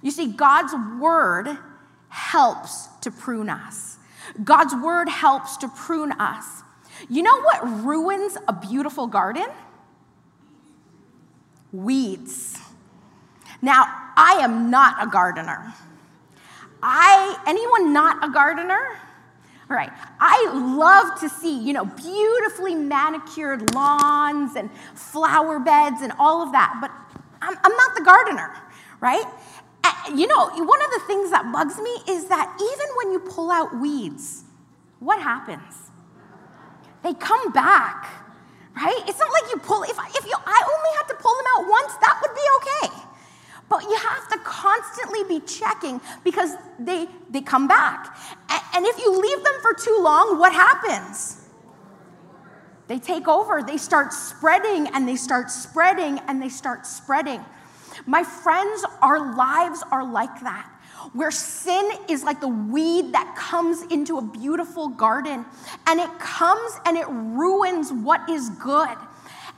You 0.00 0.10
see, 0.10 0.32
God's 0.32 0.72
word 1.00 1.58
helps 2.08 2.86
to 3.02 3.10
prune 3.10 3.50
us. 3.50 3.98
God's 4.44 4.74
word 4.74 5.08
helps 5.08 5.56
to 5.58 5.68
prune 5.68 6.12
us. 6.12 6.62
You 7.10 7.22
know 7.22 7.40
what 7.40 7.84
ruins 7.84 8.36
a 8.46 8.52
beautiful 8.52 9.06
garden? 9.06 9.46
Weeds. 11.72 12.58
Now, 13.60 13.84
I 14.16 14.38
am 14.42 14.70
not 14.70 15.02
a 15.02 15.10
gardener. 15.10 15.74
I 16.82 17.36
anyone 17.46 17.92
not 17.92 18.22
a 18.24 18.30
gardener? 18.30 18.98
Right. 19.72 19.90
I 20.20 20.52
love 20.52 21.18
to 21.20 21.30
see, 21.30 21.58
you 21.58 21.72
know, 21.72 21.86
beautifully 21.86 22.74
manicured 22.74 23.74
lawns 23.74 24.54
and 24.54 24.68
flower 24.94 25.58
beds 25.58 26.02
and 26.02 26.12
all 26.18 26.42
of 26.42 26.52
that, 26.52 26.76
but 26.78 26.90
I'm, 27.40 27.56
I'm 27.64 27.72
not 27.72 27.94
the 27.96 28.04
gardener, 28.04 28.54
right? 29.00 29.24
You 30.14 30.26
know, 30.26 30.50
one 30.50 30.82
of 30.82 30.90
the 30.90 31.00
things 31.06 31.30
that 31.30 31.50
bugs 31.52 31.78
me 31.78 31.90
is 32.06 32.26
that 32.26 32.54
even 32.60 32.86
when 32.96 33.12
you 33.12 33.20
pull 33.20 33.50
out 33.50 33.80
weeds, 33.80 34.44
what 35.00 35.22
happens? 35.22 35.90
They 37.02 37.14
come 37.14 37.50
back, 37.52 38.06
right? 38.76 39.02
It's 39.08 39.18
not 39.18 39.32
like 39.32 39.50
you 39.54 39.58
pull, 39.60 39.84
if, 39.84 39.96
if 40.16 40.26
you, 40.26 40.34
I 40.36 40.62
only 40.68 40.90
had 40.98 41.08
to 41.08 41.14
pull 41.14 41.34
them 41.34 41.46
out 41.56 41.70
once, 41.70 41.94
that 41.96 42.20
would 42.20 42.34
be 42.34 42.46
okay. 42.58 43.11
But 43.72 43.84
you 43.84 43.96
have 43.96 44.28
to 44.28 44.38
constantly 44.40 45.24
be 45.24 45.40
checking 45.46 45.98
because 46.24 46.56
they, 46.78 47.08
they 47.30 47.40
come 47.40 47.66
back. 47.66 48.14
And 48.74 48.84
if 48.84 48.98
you 48.98 49.18
leave 49.18 49.42
them 49.42 49.54
for 49.62 49.72
too 49.72 49.98
long, 50.02 50.38
what 50.38 50.52
happens? 50.52 51.48
They 52.86 52.98
take 52.98 53.26
over, 53.28 53.62
they 53.62 53.78
start 53.78 54.12
spreading 54.12 54.88
and 54.88 55.08
they 55.08 55.16
start 55.16 55.50
spreading 55.50 56.18
and 56.28 56.42
they 56.42 56.50
start 56.50 56.84
spreading. 56.84 57.42
My 58.04 58.22
friends, 58.22 58.84
our 59.00 59.34
lives 59.34 59.82
are 59.90 60.04
like 60.04 60.40
that 60.42 60.68
where 61.14 61.30
sin 61.30 61.90
is 62.08 62.22
like 62.24 62.40
the 62.40 62.48
weed 62.48 63.12
that 63.12 63.34
comes 63.36 63.82
into 63.90 64.18
a 64.18 64.22
beautiful 64.22 64.88
garden 64.88 65.44
and 65.86 65.98
it 65.98 66.18
comes 66.18 66.78
and 66.84 66.96
it 66.96 67.06
ruins 67.08 67.90
what 67.90 68.28
is 68.28 68.50
good. 68.50 68.96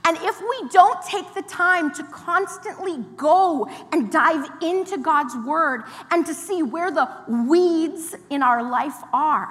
And 0.06 0.18
if 0.20 0.38
we 0.38 0.68
don't 0.68 1.00
take 1.02 1.32
the 1.34 1.42
time 1.42 1.92
to 1.94 2.04
constantly 2.04 2.99
go 3.16 3.68
and 3.90 4.12
dive 4.12 4.46
into 4.62 4.99
God's 4.99 5.34
word 5.46 5.84
and 6.11 6.26
to 6.26 6.34
see 6.34 6.62
where 6.62 6.90
the 6.90 7.08
weeds 7.26 8.14
in 8.28 8.42
our 8.42 8.70
life 8.70 8.99
are, 9.12 9.49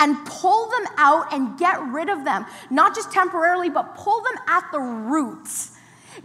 and 0.00 0.16
pull 0.26 0.68
them 0.70 0.92
out 0.96 1.32
and 1.32 1.58
get 1.58 1.80
rid 1.80 2.08
of 2.08 2.24
them, 2.24 2.44
not 2.70 2.94
just 2.94 3.12
temporarily, 3.12 3.70
but 3.70 3.94
pull 3.94 4.20
them 4.22 4.34
at 4.48 4.64
the 4.72 4.80
roots. 4.80 5.76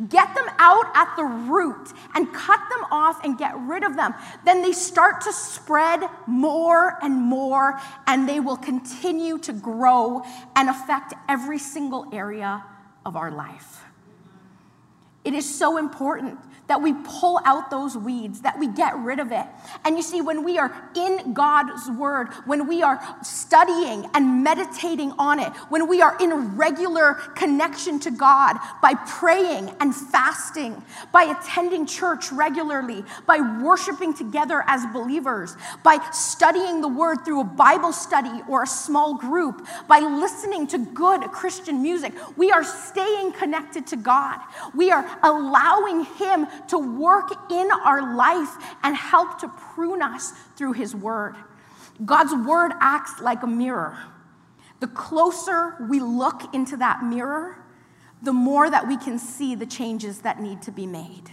Get 0.09 0.33
them 0.33 0.47
out 0.57 0.85
at 0.95 1.15
the 1.15 1.23
root 1.23 1.93
and 2.15 2.33
cut 2.33 2.59
them 2.69 2.85
off 2.91 3.23
and 3.23 3.37
get 3.37 3.57
rid 3.59 3.83
of 3.83 3.95
them. 3.95 4.13
Then 4.45 4.61
they 4.61 4.71
start 4.71 5.21
to 5.21 5.33
spread 5.33 6.01
more 6.25 6.97
and 7.01 7.21
more, 7.21 7.79
and 8.07 8.27
they 8.27 8.39
will 8.39 8.57
continue 8.57 9.37
to 9.39 9.53
grow 9.53 10.23
and 10.55 10.69
affect 10.69 11.13
every 11.29 11.59
single 11.59 12.07
area 12.11 12.63
of 13.07 13.15
our 13.15 13.31
life. 13.31 13.85
It 15.23 15.33
is 15.33 15.57
so 15.57 15.77
important 15.77 16.37
that 16.67 16.81
we 16.81 16.93
pull 17.03 17.39
out 17.45 17.69
those 17.69 17.97
weeds, 17.97 18.41
that 18.41 18.57
we 18.59 18.67
get 18.67 18.95
rid 18.97 19.19
of 19.19 19.31
it. 19.31 19.45
And 19.85 19.95
you 19.95 20.03
see, 20.03 20.21
when 20.21 20.43
we 20.43 20.57
are 20.57 20.73
in 20.95 21.33
God's 21.33 21.89
word, 21.91 22.27
when 22.45 22.67
we 22.67 22.83
are 22.83 22.99
studying 23.23 24.09
and 24.13 24.43
meditating 24.43 25.13
on 25.17 25.39
it, 25.39 25.51
when 25.69 25.87
we 25.87 26.01
are 26.01 26.17
in 26.19 26.57
regular 26.57 27.15
connection 27.35 27.99
to 28.01 28.11
God 28.11 28.57
by 28.81 28.93
praying 29.07 29.73
and 29.79 29.95
fasting, 29.95 30.81
by 31.11 31.23
attending 31.23 31.85
church 31.85 32.31
regularly, 32.31 33.03
by 33.25 33.39
worshiping 33.63 34.13
together 34.13 34.63
as 34.67 34.85
believers, 34.87 35.55
by 35.83 35.97
studying 36.11 36.81
the 36.81 36.87
word 36.87 37.23
through 37.23 37.41
a 37.41 37.45
Bible 37.45 37.93
study 37.93 38.41
or 38.49 38.63
a 38.63 38.67
small 38.67 39.15
group, 39.15 39.65
by 39.87 39.99
listening 39.99 40.67
to 40.67 40.77
good 40.77 41.21
Christian 41.31 41.81
music, 41.81 42.13
we 42.35 42.51
are 42.51 42.63
staying 42.63 43.31
connected 43.31 43.87
to 43.87 43.95
God. 43.95 44.39
We 44.75 44.91
are 44.91 45.05
allowing 45.23 46.05
Him 46.05 46.47
to 46.69 46.77
work 46.77 47.31
in 47.51 47.69
our 47.71 48.15
life 48.15 48.55
and 48.83 48.95
help 48.95 49.39
to 49.39 49.47
prune 49.47 50.01
us 50.01 50.31
through 50.55 50.73
His 50.73 50.95
Word. 50.95 51.35
God's 52.05 52.33
Word 52.33 52.71
acts 52.79 53.19
like 53.21 53.43
a 53.43 53.47
mirror. 53.47 53.97
The 54.79 54.87
closer 54.87 55.75
we 55.89 55.99
look 55.99 56.53
into 56.53 56.77
that 56.77 57.03
mirror, 57.03 57.57
the 58.21 58.33
more 58.33 58.69
that 58.69 58.87
we 58.87 58.97
can 58.97 59.19
see 59.19 59.55
the 59.55 59.65
changes 59.65 60.21
that 60.21 60.41
need 60.41 60.61
to 60.63 60.71
be 60.71 60.85
made. 60.85 61.31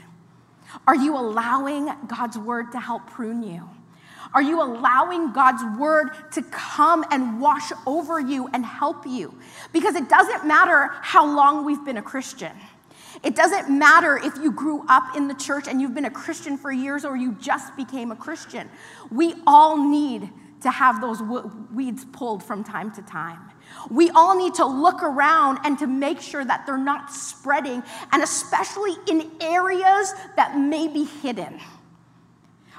Are 0.86 0.96
you 0.96 1.16
allowing 1.16 1.88
God's 2.06 2.38
Word 2.38 2.72
to 2.72 2.80
help 2.80 3.06
prune 3.06 3.42
you? 3.42 3.68
Are 4.34 4.42
you 4.42 4.60
allowing 4.60 5.32
God's 5.32 5.62
word 5.78 6.10
to 6.32 6.42
come 6.42 7.04
and 7.12 7.40
wash 7.40 7.70
over 7.86 8.18
you 8.18 8.48
and 8.52 8.66
help 8.66 9.06
you? 9.06 9.38
Because 9.72 9.94
it 9.94 10.08
doesn't 10.08 10.44
matter 10.44 10.90
how 11.00 11.24
long 11.24 11.64
we've 11.64 11.84
been 11.84 11.98
a 11.98 12.02
Christian. 12.02 12.52
It 13.24 13.34
doesn't 13.34 13.70
matter 13.70 14.18
if 14.18 14.36
you 14.36 14.52
grew 14.52 14.84
up 14.88 15.16
in 15.16 15.28
the 15.28 15.34
church 15.34 15.66
and 15.66 15.80
you've 15.80 15.94
been 15.94 16.04
a 16.04 16.10
Christian 16.10 16.58
for 16.58 16.70
years 16.70 17.04
or 17.04 17.16
you 17.16 17.32
just 17.40 17.74
became 17.74 18.12
a 18.12 18.16
Christian. 18.16 18.68
We 19.10 19.34
all 19.46 19.76
need 19.90 20.30
to 20.60 20.70
have 20.70 21.00
those 21.00 21.22
weeds 21.72 22.04
pulled 22.12 22.42
from 22.42 22.64
time 22.64 22.90
to 22.92 23.02
time. 23.02 23.40
We 23.90 24.10
all 24.10 24.36
need 24.36 24.54
to 24.54 24.66
look 24.66 25.02
around 25.02 25.58
and 25.64 25.78
to 25.78 25.86
make 25.86 26.20
sure 26.20 26.44
that 26.44 26.66
they're 26.66 26.78
not 26.78 27.12
spreading, 27.12 27.82
and 28.12 28.22
especially 28.22 28.94
in 29.08 29.30
areas 29.40 30.14
that 30.36 30.58
may 30.58 30.88
be 30.88 31.04
hidden. 31.04 31.60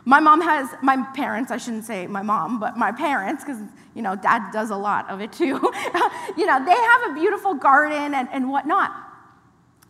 My 0.04 0.20
mom 0.20 0.42
has, 0.42 0.70
my 0.84 1.04
parents, 1.16 1.52
I 1.52 1.58
shouldn't 1.58 1.86
say 1.86 2.06
my 2.06 2.22
mom, 2.22 2.60
but 2.60 2.78
my 2.78 2.92
parents, 2.92 3.44
because, 3.44 3.62
you 3.96 4.04
know, 4.04 4.16
dad 4.16 4.52
does 4.52 4.70
a 4.70 4.76
lot 4.76 5.10
of 5.10 5.22
it 5.22 5.32
too. 5.32 5.46
you 6.38 6.46
know, 6.46 6.64
they 6.64 6.76
have 6.76 7.12
a 7.12 7.14
beautiful 7.16 7.56
garden 7.56 8.14
and, 8.14 8.30
and 8.32 8.50
whatnot. 8.50 8.92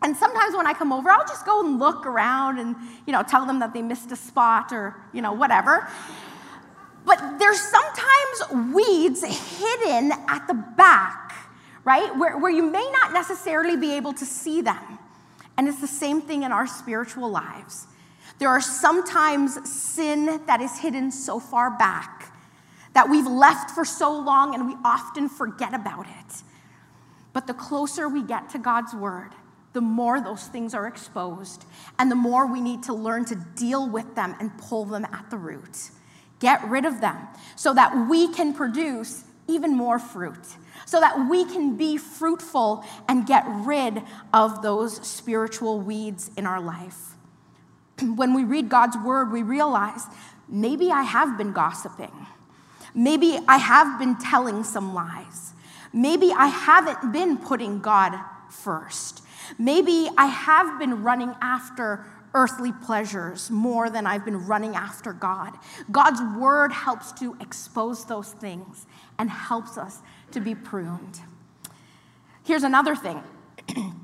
And 0.02 0.16
sometimes 0.16 0.54
when 0.54 0.66
I 0.66 0.74
come 0.74 0.92
over, 0.92 1.10
I'll 1.10 1.26
just 1.26 1.46
go 1.46 1.64
and 1.64 1.78
look 1.78 2.06
around 2.06 2.58
and, 2.58 2.76
you 3.06 3.12
know, 3.12 3.22
tell 3.22 3.46
them 3.46 3.60
that 3.60 3.72
they 3.72 3.82
missed 3.82 4.12
a 4.12 4.16
spot 4.16 4.72
or, 4.72 4.94
you 5.12 5.22
know, 5.22 5.32
whatever. 5.32 5.88
But 7.04 7.38
there's 7.38 7.60
sometimes 7.60 8.74
weeds 8.74 9.22
hidden 9.24 10.12
at 10.28 10.46
the 10.46 10.54
back, 10.54 11.34
right? 11.84 12.14
Where, 12.16 12.36
where 12.38 12.50
you 12.50 12.62
may 12.62 12.88
not 12.92 13.12
necessarily 13.12 13.76
be 13.76 13.92
able 13.94 14.12
to 14.14 14.26
see 14.26 14.60
them. 14.60 14.98
And 15.56 15.68
it's 15.68 15.80
the 15.80 15.86
same 15.86 16.20
thing 16.20 16.42
in 16.42 16.52
our 16.52 16.66
spiritual 16.66 17.30
lives. 17.30 17.86
There 18.38 18.48
are 18.48 18.60
sometimes 18.60 19.68
sin 19.68 20.40
that 20.46 20.60
is 20.60 20.78
hidden 20.78 21.10
so 21.10 21.40
far 21.40 21.70
back 21.70 22.32
that 22.92 23.08
we've 23.08 23.26
left 23.26 23.70
for 23.70 23.84
so 23.84 24.10
long 24.18 24.54
and 24.54 24.66
we 24.66 24.74
often 24.84 25.28
forget 25.28 25.74
about 25.74 26.06
it. 26.06 26.42
But 27.32 27.46
the 27.46 27.54
closer 27.54 28.08
we 28.08 28.22
get 28.22 28.50
to 28.50 28.58
God's 28.58 28.94
word, 28.94 29.30
the 29.76 29.82
more 29.82 30.22
those 30.22 30.46
things 30.46 30.72
are 30.72 30.86
exposed, 30.86 31.66
and 31.98 32.10
the 32.10 32.16
more 32.16 32.46
we 32.46 32.62
need 32.62 32.82
to 32.84 32.94
learn 32.94 33.26
to 33.26 33.34
deal 33.34 33.86
with 33.86 34.14
them 34.14 34.34
and 34.40 34.56
pull 34.56 34.86
them 34.86 35.04
at 35.04 35.26
the 35.28 35.36
root. 35.36 35.90
Get 36.40 36.66
rid 36.66 36.86
of 36.86 37.02
them 37.02 37.18
so 37.56 37.74
that 37.74 38.08
we 38.08 38.32
can 38.32 38.54
produce 38.54 39.24
even 39.46 39.76
more 39.76 39.98
fruit, 39.98 40.46
so 40.86 40.98
that 40.98 41.28
we 41.28 41.44
can 41.44 41.76
be 41.76 41.98
fruitful 41.98 42.86
and 43.06 43.26
get 43.26 43.44
rid 43.46 44.02
of 44.32 44.62
those 44.62 45.06
spiritual 45.06 45.78
weeds 45.78 46.30
in 46.38 46.46
our 46.46 46.60
life. 46.60 47.14
When 48.02 48.32
we 48.32 48.44
read 48.44 48.70
God's 48.70 48.96
word, 48.96 49.30
we 49.30 49.42
realize 49.42 50.04
maybe 50.48 50.90
I 50.90 51.02
have 51.02 51.36
been 51.36 51.52
gossiping. 51.52 52.26
Maybe 52.94 53.38
I 53.46 53.58
have 53.58 53.98
been 53.98 54.16
telling 54.16 54.64
some 54.64 54.94
lies. 54.94 55.52
Maybe 55.92 56.32
I 56.32 56.46
haven't 56.46 57.12
been 57.12 57.36
putting 57.36 57.80
God 57.80 58.18
first. 58.48 59.22
Maybe 59.58 60.08
I 60.16 60.26
have 60.26 60.78
been 60.78 61.02
running 61.02 61.34
after 61.40 62.04
earthly 62.34 62.72
pleasures 62.84 63.50
more 63.50 63.88
than 63.88 64.06
I've 64.06 64.24
been 64.24 64.46
running 64.46 64.76
after 64.76 65.12
God. 65.12 65.54
God's 65.90 66.20
word 66.38 66.70
helps 66.70 67.12
to 67.12 67.36
expose 67.40 68.04
those 68.04 68.32
things 68.32 68.86
and 69.18 69.30
helps 69.30 69.78
us 69.78 70.00
to 70.32 70.40
be 70.40 70.54
pruned. 70.54 71.20
Here's 72.44 72.62
another 72.62 72.94
thing 72.94 73.22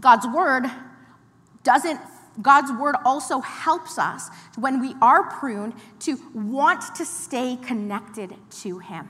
God's 0.00 0.26
word 0.26 0.70
doesn't 1.62 2.00
God's 2.40 2.72
word 2.72 2.96
also 3.04 3.40
helps 3.40 3.98
us 3.98 4.30
when 4.56 4.80
we 4.80 4.94
are 5.02 5.24
pruned 5.30 5.74
to 6.00 6.18
want 6.32 6.94
to 6.94 7.04
stay 7.04 7.56
connected 7.56 8.34
to 8.62 8.78
Him. 8.78 9.08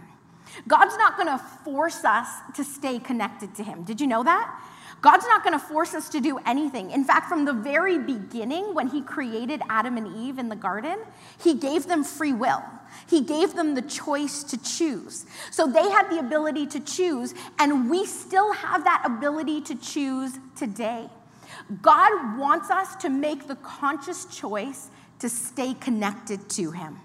God's 0.67 0.97
not 0.97 1.17
going 1.17 1.29
to 1.29 1.39
force 1.65 2.05
us 2.05 2.29
to 2.57 2.65
stay 2.65 2.99
connected 2.99 3.55
to 3.57 3.63
Him. 3.63 3.85
Did 3.85 4.01
you 4.01 4.07
know 4.07 4.25
that? 4.25 4.61
God's 5.00 5.26
not 5.26 5.42
going 5.42 5.59
to 5.59 5.64
force 5.64 5.95
us 5.95 6.09
to 6.11 6.21
do 6.21 6.38
anything. 6.45 6.90
In 6.90 7.04
fact, 7.04 7.28
from 7.28 7.45
the 7.45 7.52
very 7.52 7.99
beginning, 7.99 8.75
when 8.75 8.88
He 8.88 9.00
created 9.00 9.62
Adam 9.71 9.97
and 9.97 10.14
Eve 10.16 10.38
in 10.38 10.49
the 10.49 10.57
garden, 10.57 10.99
He 11.42 11.54
gave 11.54 11.87
them 11.87 12.04
free 12.04 12.33
will. 12.33 12.62
He 13.09 13.23
gave 13.23 13.54
them 13.54 13.75
the 13.75 13.83
choice 13.83 14.42
to 14.45 14.59
choose. 14.62 15.25
So 15.50 15.66
they 15.66 15.88
had 15.88 16.11
the 16.11 16.19
ability 16.19 16.66
to 16.69 16.80
choose, 16.80 17.35
and 17.59 17.88
we 17.88 18.04
still 18.04 18.52
have 18.52 18.85
that 18.85 19.02
ability 19.07 19.62
to 19.62 19.75
choose 19.76 20.33
today. 20.57 21.09
God 21.83 22.38
wants 22.38 22.71
us 22.71 22.97
to 22.97 23.09
make 23.09 23.47
the 23.47 23.57
conscious 23.57 24.26
choice 24.26 24.88
to 25.21 25.28
stay 25.28 25.75
connected 25.75 26.49
to 26.50 26.73
Him, 26.73 26.99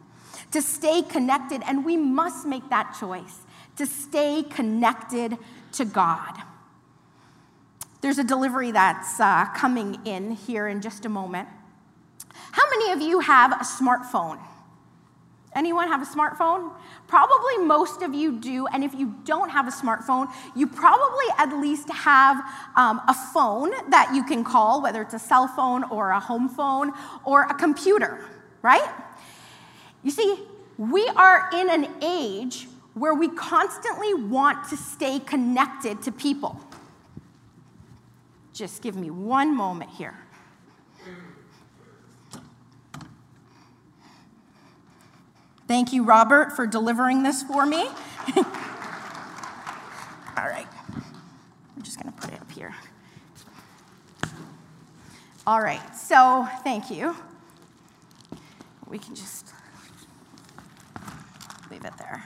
to 0.52 0.62
stay 0.62 1.02
connected, 1.02 1.62
and 1.66 1.86
we 1.86 1.96
must 1.96 2.46
make 2.46 2.70
that 2.70 2.96
choice 3.00 3.40
to 3.78 3.86
stay 3.86 4.44
connected 4.44 5.38
to 5.74 5.86
God. 5.86 6.34
There's 8.06 8.20
a 8.20 8.24
delivery 8.24 8.70
that's 8.70 9.20
uh, 9.20 9.46
coming 9.56 9.98
in 10.06 10.30
here 10.30 10.68
in 10.68 10.80
just 10.80 11.06
a 11.06 11.10
moment. 11.10 11.50
How 12.52 12.62
many 12.70 12.92
of 12.92 13.02
you 13.02 13.20
have 13.20 13.52
a 13.54 13.64
smartphone? 13.64 14.38
Anyone 15.56 15.88
have 15.88 16.04
a 16.04 16.06
smartphone? 16.06 16.72
Probably 17.08 17.58
most 17.66 18.04
of 18.04 18.14
you 18.14 18.40
do. 18.40 18.68
And 18.68 18.84
if 18.84 18.94
you 18.94 19.16
don't 19.24 19.50
have 19.50 19.68
a 19.68 19.72
smartphone, 19.72 20.32
you 20.56 20.68
probably 20.68 21.26
at 21.40 21.60
least 21.60 21.90
have 21.90 22.38
um, 22.76 23.02
a 23.08 23.16
phone 23.34 23.72
that 23.90 24.12
you 24.14 24.24
can 24.24 24.44
call, 24.44 24.84
whether 24.84 25.02
it's 25.02 25.16
a 25.16 25.20
cell 25.20 25.48
phone 25.48 25.84
or 25.86 26.12
a 26.12 26.20
home 26.20 26.48
phone 26.48 26.92
or 27.24 27.46
a 27.46 27.56
computer, 27.56 28.24
right? 28.62 28.88
You 30.04 30.12
see, 30.12 30.44
we 30.78 31.08
are 31.16 31.50
in 31.52 31.72
an 31.72 31.88
age 32.04 32.68
where 32.94 33.16
we 33.16 33.30
constantly 33.30 34.14
want 34.14 34.70
to 34.70 34.78
stay 34.78 35.18
connected 35.18 36.04
to 36.04 36.12
people. 36.12 36.62
Just 38.56 38.82
give 38.82 38.96
me 38.96 39.12
one 39.12 39.54
moment 39.54 39.92
here. 39.92 40.18
Thank 45.68 45.92
you, 45.92 46.06
Robert, 46.06 46.56
for 46.56 46.66
delivering 46.66 47.22
this 47.22 47.44
for 47.44 47.66
me. 47.66 47.82
All 50.38 50.48
right. 50.48 50.68
I'm 51.76 51.82
just 51.82 52.02
going 52.02 52.14
to 52.14 52.18
put 52.18 52.34
it 52.34 52.40
up 52.40 52.50
here. 52.50 52.74
All 55.46 55.60
right. 55.60 55.94
So, 55.94 56.48
thank 56.64 56.90
you. 56.90 57.14
We 58.88 59.00
can 59.00 59.16
just 59.16 59.52
leave 61.70 61.84
it 61.84 61.94
there. 61.98 62.24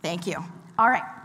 Thank 0.00 0.28
you. 0.28 0.44
All 0.78 0.88
right. 0.88 1.21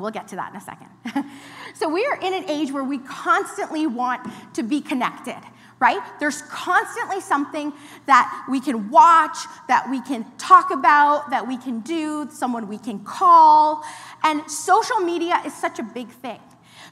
We'll 0.00 0.10
get 0.10 0.28
to 0.28 0.36
that 0.36 0.50
in 0.50 0.56
a 0.56 0.60
second. 0.60 0.88
so, 1.74 1.88
we 1.88 2.04
are 2.06 2.18
in 2.20 2.34
an 2.34 2.48
age 2.48 2.72
where 2.72 2.84
we 2.84 2.98
constantly 2.98 3.86
want 3.86 4.26
to 4.54 4.62
be 4.62 4.80
connected 4.80 5.38
right? 5.78 6.00
There's 6.20 6.42
constantly 6.42 7.20
something 7.20 7.72
that 8.06 8.46
we 8.48 8.60
can 8.60 8.90
watch, 8.90 9.36
that 9.68 9.88
we 9.90 10.00
can 10.00 10.24
talk 10.38 10.70
about, 10.70 11.30
that 11.30 11.46
we 11.46 11.58
can 11.58 11.80
do, 11.80 12.28
someone 12.30 12.66
we 12.68 12.78
can 12.78 13.00
call. 13.00 13.84
And 14.22 14.50
social 14.50 15.00
media 15.00 15.42
is 15.44 15.54
such 15.54 15.78
a 15.78 15.82
big 15.82 16.08
thing. 16.08 16.40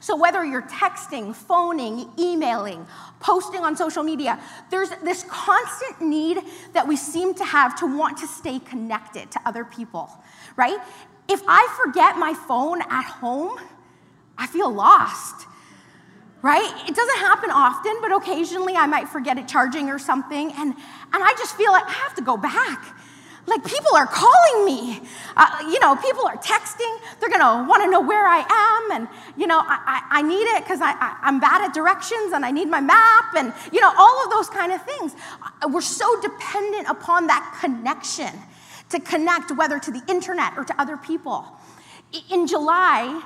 So, 0.01 0.15
whether 0.15 0.45
you're 0.45 0.61
texting, 0.63 1.33
phoning, 1.33 2.11
emailing, 2.19 2.85
posting 3.19 3.61
on 3.61 3.75
social 3.75 4.03
media, 4.03 4.39
there's 4.69 4.89
this 5.03 5.23
constant 5.23 5.99
need 5.99 6.41
that 6.73 6.87
we 6.87 6.95
seem 6.95 7.33
to 7.35 7.43
have 7.43 7.75
to 7.79 7.87
want 7.87 8.17
to 8.19 8.27
stay 8.27 8.59
connected 8.59 9.31
to 9.31 9.39
other 9.45 9.65
people, 9.65 10.11
right? 10.55 10.77
If 11.27 11.41
I 11.47 11.67
forget 11.83 12.17
my 12.17 12.33
phone 12.33 12.81
at 12.81 13.05
home, 13.05 13.59
I 14.37 14.47
feel 14.47 14.71
lost 14.71 15.47
right? 16.45 16.87
It 16.87 16.95
doesn't 16.95 17.17
happen 17.17 17.49
often, 17.49 17.93
but 18.01 18.11
occasionally 18.11 18.75
I 18.75 18.85
might 18.85 19.09
forget 19.09 19.39
it 19.39 19.47
charging 19.47 19.89
or 19.89 19.97
something, 19.97 20.51
and, 20.51 20.75
and 20.75 21.23
I 21.23 21.33
just 21.39 21.57
feel 21.57 21.71
like 21.71 21.85
I 21.87 21.93
have 21.93 22.13
to 22.15 22.21
go 22.21 22.37
back. 22.37 22.85
Like 23.47 23.63
people 23.63 23.95
are 23.95 24.05
calling 24.05 24.65
me. 24.65 25.01
Uh, 25.35 25.45
you 25.71 25.79
know, 25.79 25.95
people 25.95 26.27
are 26.27 26.37
texting. 26.37 26.97
They're 27.19 27.31
gonna 27.31 27.67
wanna 27.67 27.87
know 27.87 28.01
where 28.01 28.27
I 28.27 28.45
am, 28.47 28.91
and 28.91 29.07
you 29.35 29.47
know, 29.47 29.57
I, 29.59 30.01
I, 30.11 30.19
I 30.19 30.21
need 30.21 30.45
it 30.55 30.63
because 30.63 30.81
I, 30.81 30.91
I, 30.91 31.17
I'm 31.23 31.39
bad 31.39 31.63
at 31.63 31.73
directions 31.73 32.33
and 32.33 32.45
I 32.45 32.51
need 32.51 32.69
my 32.69 32.81
map, 32.81 33.33
and 33.35 33.51
you 33.71 33.81
know, 33.81 33.91
all 33.97 34.23
of 34.23 34.29
those 34.29 34.49
kind 34.49 34.71
of 34.71 34.83
things. 34.83 35.15
We're 35.67 35.81
so 35.81 36.21
dependent 36.21 36.87
upon 36.89 37.25
that 37.27 37.57
connection 37.59 38.33
to 38.89 38.99
connect, 38.99 39.51
whether 39.51 39.79
to 39.79 39.91
the 39.91 40.01
internet 40.07 40.57
or 40.57 40.63
to 40.63 40.81
other 40.81 40.97
people. 40.97 41.45
In 42.29 42.47
July, 42.47 43.23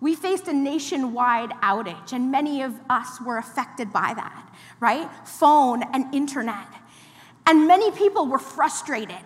we 0.00 0.16
faced 0.16 0.48
a 0.48 0.52
nationwide 0.52 1.50
outage, 1.62 2.12
and 2.12 2.32
many 2.32 2.62
of 2.62 2.74
us 2.90 3.20
were 3.20 3.38
affected 3.38 3.92
by 3.92 4.12
that, 4.14 4.52
right? 4.80 5.08
Phone 5.24 5.82
and 5.94 6.12
internet. 6.12 6.66
And 7.46 7.66
many 7.66 7.90
people 7.92 8.26
were 8.26 8.38
frustrated. 8.38 9.16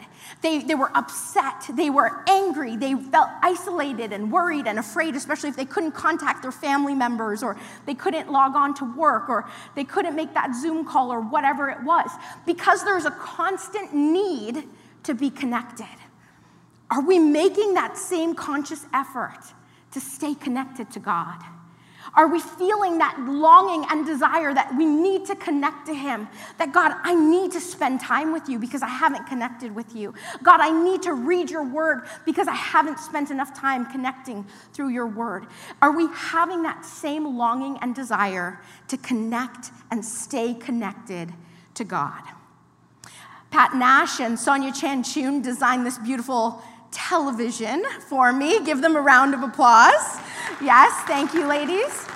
They, 0.43 0.61
they 0.61 0.75
were 0.75 0.91
upset. 0.95 1.65
They 1.73 1.91
were 1.91 2.25
angry. 2.29 2.77
They 2.77 2.95
felt 2.95 3.29
isolated 3.43 4.13
and 4.13 4.33
worried 4.33 4.67
and 4.67 4.79
afraid, 4.79 5.15
especially 5.15 5.51
if 5.51 5.57
they 5.57 5.67
couldn't 5.67 5.93
contact 5.93 6.43
their 6.43 6.53
family 6.53 6.95
members 6.95 7.43
or 7.43 7.59
they 7.85 7.95
couldn't 7.95 8.31
log 8.31 8.57
on 8.57 8.75
to 8.75 8.85
work 8.97 9.29
or 9.29 9.49
they 9.75 9.85
couldn't 9.85 10.17
make 10.17 10.33
that 10.35 10.55
Zoom 10.55 10.85
call 10.85 11.13
or 11.13 11.21
whatever 11.21 11.69
it 11.69 11.83
was, 11.83 12.11
because 12.47 12.85
there's 12.85 13.05
a 13.05 13.11
constant 13.13 13.95
need 13.95 14.65
to 15.07 15.15
be 15.15 15.31
connected. 15.31 15.87
Are 16.91 17.05
we 17.05 17.19
making 17.19 17.75
that 17.75 17.97
same 17.97 18.35
conscious 18.35 18.87
effort? 18.93 19.41
to 19.97 20.01
stay 20.01 20.35
connected 20.35 20.91
to 20.91 21.01
God? 21.01 21.41
Are 22.15 22.29
we 22.29 22.39
feeling 22.39 22.99
that 22.99 23.19
longing 23.27 23.87
and 23.91 24.05
desire 24.05 24.53
that 24.53 24.77
we 24.77 24.85
need 24.85 25.25
to 25.25 25.35
connect 25.35 25.87
to 25.87 25.95
Him? 25.95 26.29
That 26.59 26.73
God, 26.75 26.93
I 27.03 27.15
need 27.15 27.53
to 27.53 27.61
spend 27.61 28.01
time 28.01 28.31
with 28.31 28.47
you 28.47 28.59
because 28.59 28.83
I 28.83 28.89
haven't 28.89 29.27
connected 29.27 29.75
with 29.75 29.97
you. 29.97 30.13
God, 30.43 30.61
I 30.61 30.71
need 30.71 31.03
to 31.03 31.15
read 31.15 31.51
your 31.51 31.63
word 31.63 32.09
because 32.27 32.47
I 32.47 32.55
haven't 32.55 32.99
spent 32.99 33.31
enough 33.31 33.59
time 33.59 33.91
connecting 33.91 34.47
through 34.75 34.91
your 34.91 35.07
word. 35.07 35.47
Are 35.81 35.97
we 35.97 36.09
having 36.15 36.63
that 36.65 36.85
same 36.85 37.39
longing 37.39 37.79
and 37.81 37.95
desire 37.95 38.61
to 38.89 38.99
connect 38.99 39.71
and 39.91 40.05
stay 40.05 40.53
connected 40.53 41.33
to 41.75 41.85
God? 41.85 42.23
Pat 43.57 43.75
Nash 43.75 44.21
and 44.21 44.39
Sonia 44.39 44.71
Chan 44.71 45.03
Chun 45.03 45.41
designed 45.41 45.87
this 45.87 45.97
beautiful 45.97 46.63
television 46.91 47.83
for 48.07 48.31
me. 48.31 48.63
Give 48.63 48.83
them 48.83 48.97
a 48.97 49.01
round 49.01 49.33
of 49.33 49.43
applause. 49.43 50.19
Yes, 50.61 50.93
thank 51.07 51.33
you, 51.33 51.47
ladies. 51.47 52.07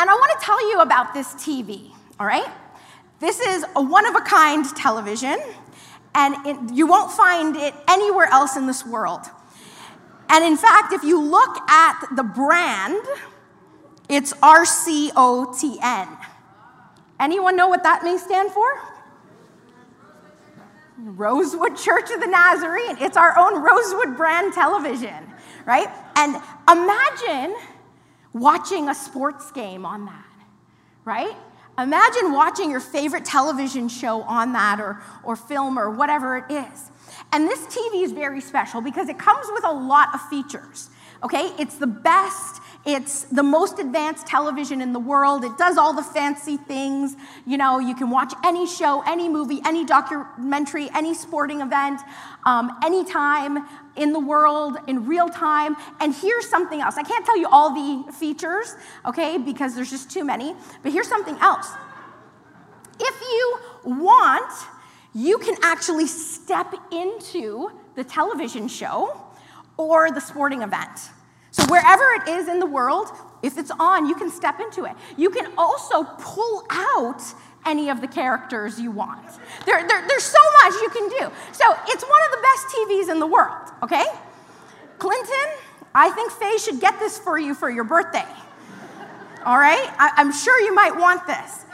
And 0.00 0.10
I 0.10 0.14
want 0.14 0.40
to 0.40 0.44
tell 0.44 0.68
you 0.68 0.80
about 0.80 1.14
this 1.14 1.28
TV, 1.34 1.92
all 2.18 2.26
right? 2.26 2.48
This 3.20 3.38
is 3.38 3.64
a 3.76 3.80
one 3.80 4.04
of 4.04 4.16
a 4.16 4.20
kind 4.22 4.64
television, 4.74 5.38
and 6.16 6.34
it, 6.44 6.74
you 6.74 6.88
won't 6.88 7.12
find 7.12 7.54
it 7.54 7.72
anywhere 7.88 8.26
else 8.32 8.56
in 8.56 8.66
this 8.66 8.84
world. 8.84 9.20
And 10.28 10.44
in 10.44 10.56
fact, 10.56 10.92
if 10.92 11.04
you 11.04 11.22
look 11.22 11.56
at 11.70 12.04
the 12.16 12.24
brand, 12.24 13.00
it's 14.08 14.32
RCOTN. 14.32 16.18
Anyone 17.20 17.54
know 17.54 17.68
what 17.68 17.84
that 17.84 18.02
may 18.02 18.16
stand 18.16 18.50
for? 18.50 18.66
Rosewood 21.02 21.76
Church 21.76 22.10
of 22.10 22.20
the 22.20 22.26
Nazarene. 22.26 22.96
It's 23.00 23.16
our 23.16 23.36
own 23.38 23.62
Rosewood 23.62 24.16
brand 24.16 24.52
television, 24.52 25.32
right? 25.64 25.88
And 26.16 26.36
imagine 26.70 27.56
watching 28.32 28.88
a 28.88 28.94
sports 28.94 29.50
game 29.52 29.86
on 29.86 30.06
that, 30.06 30.24
right? 31.04 31.36
Imagine 31.78 32.32
watching 32.32 32.70
your 32.70 32.80
favorite 32.80 33.24
television 33.24 33.88
show 33.88 34.22
on 34.22 34.52
that 34.52 34.80
or, 34.80 35.00
or 35.24 35.36
film 35.36 35.78
or 35.78 35.90
whatever 35.90 36.36
it 36.36 36.52
is. 36.52 36.90
And 37.32 37.46
this 37.46 37.60
TV 37.66 38.02
is 38.02 38.12
very 38.12 38.40
special 38.40 38.80
because 38.80 39.08
it 39.08 39.18
comes 39.18 39.46
with 39.52 39.64
a 39.64 39.72
lot 39.72 40.14
of 40.14 40.20
features. 40.28 40.90
Okay? 41.22 41.52
It's 41.58 41.76
the 41.76 41.86
best 41.86 42.60
it's 42.86 43.24
the 43.24 43.42
most 43.42 43.78
advanced 43.78 44.26
television 44.26 44.80
in 44.80 44.94
the 44.94 44.98
world. 44.98 45.44
It 45.44 45.58
does 45.58 45.76
all 45.76 45.92
the 45.92 46.02
fancy 46.02 46.56
things. 46.56 47.14
You 47.46 47.58
know, 47.58 47.78
you 47.78 47.94
can 47.94 48.08
watch 48.08 48.32
any 48.42 48.66
show, 48.66 49.02
any 49.06 49.28
movie, 49.28 49.60
any 49.66 49.84
documentary, 49.84 50.88
any 50.94 51.12
sporting 51.12 51.60
event, 51.60 52.00
um, 52.46 52.70
anytime 52.82 53.66
in 53.96 54.14
the 54.14 54.18
world, 54.18 54.78
in 54.86 55.06
real 55.06 55.28
time. 55.28 55.76
And 56.00 56.14
here's 56.14 56.48
something 56.48 56.80
else. 56.80 56.96
I 56.96 57.02
can't 57.02 57.24
tell 57.26 57.36
you 57.36 57.48
all 57.48 57.74
the 57.74 58.12
features, 58.12 58.74
okay, 59.04 59.36
because 59.36 59.74
there's 59.74 59.90
just 59.90 60.10
too 60.10 60.24
many. 60.24 60.54
But 60.82 60.92
here's 60.92 61.08
something 61.08 61.36
else. 61.38 61.68
If 62.98 63.20
you 63.20 63.58
want, 63.84 64.52
you 65.14 65.36
can 65.38 65.56
actually 65.62 66.06
step 66.06 66.74
into 66.90 67.70
the 67.94 68.04
television 68.04 68.68
show 68.68 69.20
or 69.76 70.10
the 70.10 70.20
sporting 70.20 70.62
event. 70.62 71.10
So, 71.52 71.64
wherever 71.66 72.04
it 72.12 72.28
is 72.28 72.48
in 72.48 72.60
the 72.60 72.66
world, 72.66 73.08
if 73.42 73.58
it's 73.58 73.72
on, 73.72 74.06
you 74.06 74.14
can 74.14 74.30
step 74.30 74.60
into 74.60 74.84
it. 74.84 74.92
You 75.16 75.30
can 75.30 75.52
also 75.58 76.04
pull 76.04 76.64
out 76.70 77.22
any 77.66 77.90
of 77.90 78.00
the 78.00 78.06
characters 78.06 78.80
you 78.80 78.90
want. 78.90 79.26
There, 79.66 79.86
there, 79.86 80.06
there's 80.06 80.24
so 80.24 80.38
much 80.62 80.74
you 80.80 80.88
can 80.90 81.08
do. 81.08 81.34
So, 81.52 81.64
it's 81.88 82.04
one 82.04 82.20
of 82.26 82.30
the 82.30 82.42
best 82.42 82.76
TVs 82.76 83.12
in 83.12 83.18
the 83.18 83.26
world, 83.26 83.68
okay? 83.82 84.04
Clinton, 84.98 85.46
I 85.94 86.10
think 86.10 86.30
Faye 86.30 86.58
should 86.58 86.80
get 86.80 86.98
this 87.00 87.18
for 87.18 87.38
you 87.38 87.54
for 87.54 87.68
your 87.68 87.84
birthday. 87.84 88.26
All 89.44 89.58
right? 89.58 89.90
I, 89.98 90.12
I'm 90.16 90.32
sure 90.32 90.60
you 90.60 90.74
might 90.74 90.94
want 90.94 91.26
this. 91.26 91.64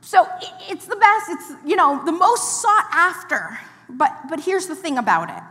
So, 0.00 0.26
it's 0.70 0.86
the 0.86 0.96
best, 0.96 1.28
it's, 1.28 1.52
you 1.66 1.76
know, 1.76 2.02
the 2.06 2.12
most 2.12 2.62
sought 2.62 2.86
after. 2.90 3.58
But, 3.88 4.12
but 4.30 4.40
here's 4.40 4.66
the 4.66 4.74
thing 4.74 4.96
about 4.96 5.28
it 5.28 5.42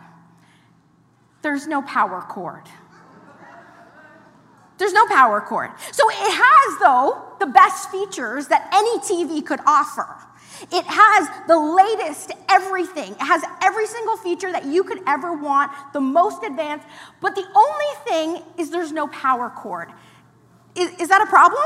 there's 1.46 1.68
no 1.68 1.84
power 1.84 2.22
cord. 2.28 2.64
There's 4.78 4.94
no 4.94 5.06
power 5.08 5.42
cord. 5.42 5.72
So 5.92 6.10
it 6.10 6.16
has, 6.18 6.80
though, 6.80 7.36
the 7.40 7.46
best 7.46 7.90
features 7.92 8.48
that 8.48 8.70
any 8.74 9.00
TV 9.00 9.46
could 9.46 9.62
offer. 9.66 10.08
It 10.72 10.86
has 10.86 11.48
the 11.48 11.58
latest 11.58 12.32
everything. 12.50 13.14
It 13.14 13.22
has 13.22 13.44
every 13.62 13.88
single 13.88 14.18
feature 14.18 14.52
that 14.52 14.66
you 14.66 14.84
could 14.84 15.02
ever 15.08 15.34
want, 15.34 15.72
the 15.94 16.02
most 16.02 16.44
advanced. 16.44 16.88
But 17.22 17.36
the 17.36 17.46
only 17.56 18.06
thing 18.08 18.44
is 18.58 18.70
there's 18.70 18.92
no 18.92 19.08
power 19.08 19.50
cord. 19.50 19.92
Is, 20.76 20.92
is 21.00 21.10
that 21.10 21.22
a 21.22 21.26
problem? 21.26 21.64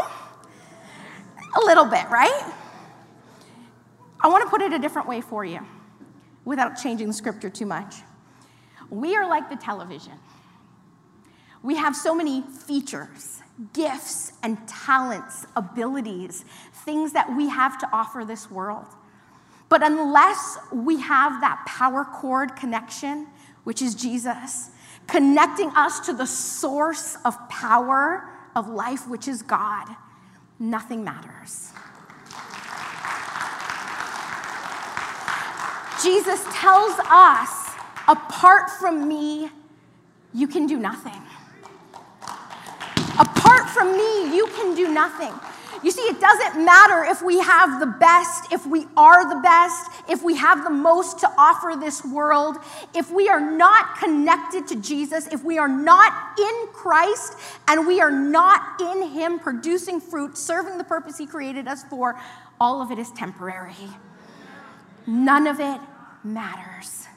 A 1.56 1.66
little 1.66 1.86
bit, 1.86 2.10
right? 2.10 2.54
I 4.22 4.28
want 4.28 4.44
to 4.44 4.50
put 4.50 4.62
it 4.62 4.74
a 4.74 4.80
different 4.80 5.08
way 5.08 5.22
for 5.22 5.46
you 5.46 5.60
without 6.46 6.76
changing 6.76 7.08
the 7.08 7.14
scripture 7.14 7.50
too 7.50 7.66
much. 7.66 7.96
We 8.90 9.16
are 9.16 9.28
like 9.28 9.50
the 9.50 9.56
television. 9.56 10.14
We 11.62 11.76
have 11.76 11.96
so 11.96 12.16
many 12.16 12.42
features, 12.42 13.42
gifts, 13.74 14.34
and 14.44 14.58
talents, 14.68 15.46
abilities, 15.56 16.46
things 16.86 17.14
that 17.14 17.36
we 17.36 17.50
have 17.50 17.78
to 17.80 17.90
offer 17.92 18.24
this 18.26 18.50
world. 18.50 18.88
But 19.68 19.84
unless 19.84 20.58
we 20.72 21.00
have 21.02 21.42
that 21.42 21.64
power 21.68 22.06
cord 22.06 22.56
connection, 22.56 23.28
which 23.66 23.82
is 23.82 23.94
Jesus, 23.94 24.70
connecting 25.08 25.70
us 25.76 26.00
to 26.02 26.14
the 26.14 26.26
source 26.26 27.18
of 27.26 27.50
power 27.50 28.30
of 28.56 28.68
life, 28.68 29.08
which 29.08 29.28
is 29.28 29.42
God, 29.42 29.88
nothing 30.60 31.04
matters. 31.04 31.72
Jesus 36.04 36.44
tells 36.54 36.98
us, 37.10 37.76
apart 38.08 38.70
from 38.70 39.08
me, 39.08 39.52
you 40.34 40.48
can 40.48 40.66
do 40.66 40.78
nothing. 40.78 41.22
Apart 43.20 43.70
from 43.70 43.92
me, 43.92 44.36
you 44.36 44.48
can 44.56 44.76
do 44.76 44.88
nothing. 44.88 45.34
You 45.84 45.92
see, 45.92 46.02
it 46.02 46.20
doesn't 46.20 46.64
matter 46.64 47.06
if 47.06 47.22
we 47.22 47.40
have 47.40 47.80
the 47.80 47.86
best, 47.86 48.52
if 48.52 48.66
we 48.66 48.86
are 48.98 49.30
the 49.30 49.42
best, 49.42 49.90
if 50.10 50.24
we 50.24 50.36
have 50.36 50.64
the 50.64 50.70
most 50.70 51.20
to 51.20 51.30
offer 51.38 51.78
this 51.80 52.04
world, 52.04 52.58
if 52.94 53.12
we 53.12 53.30
are 53.30 53.40
not 53.40 53.98
connected 53.98 54.68
to 54.68 54.76
Jesus, 54.76 55.28
if 55.28 55.44
we 55.44 55.58
are 55.58 55.70
not 55.70 56.38
in 56.38 56.68
Christ 56.74 57.36
and 57.68 57.88
we 57.88 58.02
are 58.02 58.12
not 58.12 58.82
in 58.82 59.10
Him 59.10 59.40
producing 59.40 60.02
fruit, 60.02 60.38
serving 60.38 60.78
the 60.78 60.84
purpose 60.84 61.18
He 61.18 61.26
created 61.26 61.68
us 61.68 61.84
for, 61.84 62.20
all 62.60 62.82
of 62.82 62.92
it 62.92 63.00
is 63.00 63.12
temporary. 63.12 63.76
None 65.08 65.48
of 65.48 65.60
it 65.60 65.80
matters. 66.24 67.09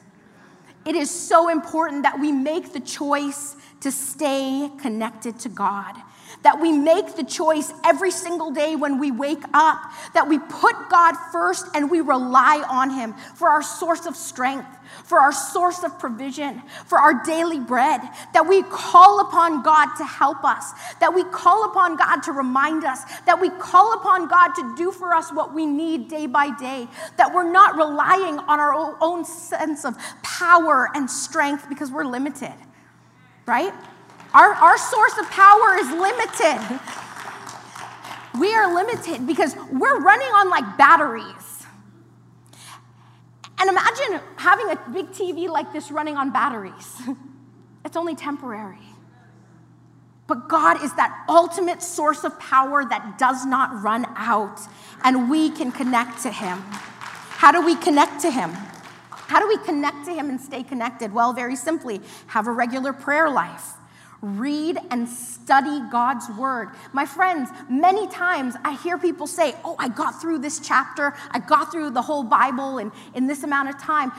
It 0.85 0.95
is 0.95 1.09
so 1.09 1.49
important 1.49 2.03
that 2.03 2.19
we 2.19 2.31
make 2.31 2.73
the 2.73 2.79
choice 2.79 3.55
to 3.81 3.91
stay 3.91 4.69
connected 4.79 5.39
to 5.39 5.49
God 5.49 5.95
that 6.41 6.59
we 6.59 6.71
make 6.71 7.15
the 7.15 7.23
choice 7.23 7.71
every 7.85 8.11
single 8.11 8.51
day 8.51 8.75
when 8.75 8.99
we 8.99 9.11
wake 9.11 9.43
up, 9.53 9.79
that 10.13 10.27
we 10.27 10.39
put 10.39 10.89
God 10.89 11.15
first 11.31 11.67
and 11.73 11.89
we 11.89 12.01
rely 12.01 12.63
on 12.69 12.89
Him 12.89 13.13
for 13.35 13.49
our 13.49 13.61
source 13.61 14.05
of 14.05 14.15
strength, 14.15 14.67
for 15.03 15.19
our 15.19 15.31
source 15.31 15.83
of 15.83 15.97
provision, 15.99 16.61
for 16.85 16.97
our 16.97 17.23
daily 17.23 17.59
bread, 17.59 18.01
that 18.33 18.47
we 18.47 18.63
call 18.63 19.19
upon 19.21 19.63
God 19.63 19.95
to 19.95 20.05
help 20.05 20.43
us, 20.43 20.71
that 20.99 21.13
we 21.13 21.23
call 21.25 21.69
upon 21.69 21.95
God 21.95 22.21
to 22.21 22.31
remind 22.31 22.83
us, 22.83 23.03
that 23.25 23.39
we 23.39 23.49
call 23.49 23.93
upon 23.93 24.27
God 24.27 24.53
to 24.53 24.75
do 24.75 24.91
for 24.91 25.13
us 25.13 25.31
what 25.31 25.53
we 25.53 25.65
need 25.65 26.07
day 26.09 26.27
by 26.27 26.55
day, 26.57 26.87
that 27.17 27.33
we're 27.33 27.51
not 27.51 27.75
relying 27.75 28.39
on 28.39 28.59
our 28.59 28.97
own 29.01 29.25
sense 29.25 29.85
of 29.85 29.97
power 30.21 30.89
and 30.95 31.09
strength 31.09 31.67
because 31.69 31.91
we're 31.91 32.05
limited, 32.05 32.53
right? 33.45 33.73
Our, 34.33 34.53
our 34.53 34.77
source 34.77 35.17
of 35.19 35.29
power 35.29 35.77
is 35.79 35.89
limited. 35.91 36.79
We 38.39 38.53
are 38.55 38.73
limited 38.73 39.27
because 39.27 39.55
we're 39.71 39.99
running 39.99 40.27
on 40.27 40.49
like 40.49 40.77
batteries. 40.77 41.65
And 43.59 43.69
imagine 43.69 44.19
having 44.37 44.71
a 44.71 44.79
big 44.91 45.11
TV 45.11 45.47
like 45.47 45.71
this 45.71 45.91
running 45.91 46.17
on 46.17 46.31
batteries. 46.31 47.01
It's 47.85 47.97
only 47.97 48.15
temporary. 48.15 48.77
But 50.25 50.47
God 50.47 50.81
is 50.83 50.93
that 50.93 51.25
ultimate 51.27 51.81
source 51.81 52.23
of 52.23 52.39
power 52.39 52.85
that 52.85 53.17
does 53.17 53.45
not 53.45 53.83
run 53.83 54.05
out, 54.15 54.61
and 55.03 55.29
we 55.29 55.49
can 55.49 55.69
connect 55.69 56.23
to 56.23 56.31
Him. 56.31 56.59
How 56.61 57.51
do 57.51 57.61
we 57.61 57.75
connect 57.75 58.21
to 58.21 58.31
Him? 58.31 58.51
How 59.11 59.41
do 59.41 59.49
we 59.49 59.57
connect 59.65 60.05
to 60.05 60.13
Him 60.13 60.29
and 60.29 60.39
stay 60.39 60.63
connected? 60.63 61.13
Well, 61.13 61.33
very 61.33 61.57
simply, 61.57 61.99
have 62.27 62.47
a 62.47 62.51
regular 62.51 62.93
prayer 62.93 63.29
life 63.29 63.73
read 64.23 64.77
and 64.89 65.07
study 65.07 65.81
God's 65.91 66.29
word. 66.29 66.69
My 66.93 67.05
friends, 67.05 67.49
many 67.69 68.07
times 68.07 68.55
I 68.63 68.75
hear 68.81 68.97
people 68.97 69.27
say, 69.27 69.53
Oh, 69.65 69.75
I 69.77 69.89
got 69.89 70.21
through 70.21 70.39
this 70.39 70.59
chapter, 70.59 71.13
I 71.29 71.39
got 71.39 71.71
through 71.71 71.91
the 71.91 72.01
whole 72.01 72.23
Bible 72.23 72.77
in, 72.77 72.91
in 73.13 73.27
this 73.27 73.43
amount 73.43 73.69
of 73.69 73.77
time. 73.79 74.11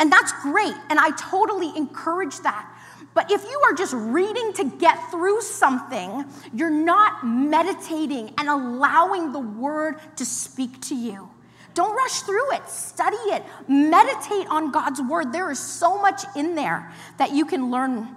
And 0.00 0.10
that's 0.10 0.32
great, 0.42 0.74
and 0.90 0.98
I 0.98 1.10
totally 1.16 1.72
encourage 1.76 2.40
that. 2.40 2.68
But 3.14 3.30
if 3.30 3.44
you 3.44 3.62
are 3.66 3.72
just 3.72 3.94
reading 3.94 4.52
to 4.54 4.64
get 4.64 5.10
through 5.12 5.40
something, 5.40 6.24
you're 6.52 6.68
not 6.68 7.24
meditating 7.24 8.34
and 8.36 8.48
allowing 8.48 9.32
the 9.32 9.38
word 9.38 10.00
to 10.16 10.26
speak 10.26 10.80
to 10.88 10.96
you. 10.96 11.30
Don't 11.74 11.94
rush 11.94 12.20
through 12.22 12.52
it. 12.52 12.68
Study 12.68 13.16
it. 13.16 13.44
Meditate 13.68 14.48
on 14.48 14.72
God's 14.72 15.00
word. 15.00 15.32
There 15.32 15.50
is 15.50 15.58
so 15.58 16.00
much 16.00 16.22
in 16.36 16.56
there 16.56 16.92
that 17.18 17.32
you 17.32 17.44
can 17.44 17.70
learn 17.70 18.08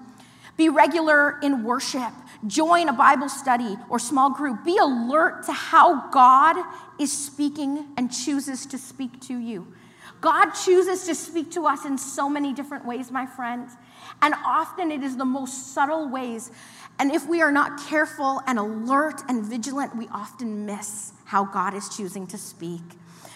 be 0.57 0.69
regular 0.69 1.39
in 1.41 1.63
worship. 1.63 2.11
Join 2.45 2.89
a 2.89 2.93
Bible 2.93 3.29
study 3.29 3.77
or 3.89 3.99
small 3.99 4.31
group. 4.31 4.65
Be 4.65 4.77
alert 4.77 5.43
to 5.45 5.53
how 5.53 6.09
God 6.09 6.57
is 6.99 7.11
speaking 7.11 7.87
and 7.95 8.11
chooses 8.11 8.65
to 8.67 8.77
speak 8.77 9.21
to 9.21 9.37
you. 9.37 9.73
God 10.19 10.51
chooses 10.51 11.05
to 11.05 11.13
speak 11.13 11.51
to 11.51 11.67
us 11.67 11.85
in 11.85 11.97
so 11.97 12.27
many 12.27 12.53
different 12.53 12.85
ways, 12.85 13.11
my 13.11 13.25
friends. 13.25 13.73
And 14.21 14.33
often 14.45 14.91
it 14.91 15.03
is 15.03 15.15
the 15.15 15.25
most 15.25 15.73
subtle 15.73 16.09
ways. 16.09 16.49
And 16.97 17.11
if 17.11 17.27
we 17.27 17.41
are 17.41 17.51
not 17.51 17.79
careful 17.87 18.41
and 18.47 18.57
alert 18.57 19.21
and 19.29 19.45
vigilant, 19.45 19.95
we 19.95 20.07
often 20.07 20.65
miss 20.65 21.13
how 21.25 21.45
God 21.45 21.75
is 21.75 21.87
choosing 21.89 22.25
to 22.27 22.37
speak. 22.37 22.81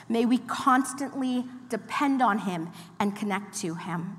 May 0.10 0.26
we 0.26 0.40
constantly 0.40 1.46
depend 1.70 2.22
on 2.22 2.40
Him 2.40 2.70
and 3.00 3.16
connect 3.16 3.56
to 3.60 3.76
Him. 3.76 4.18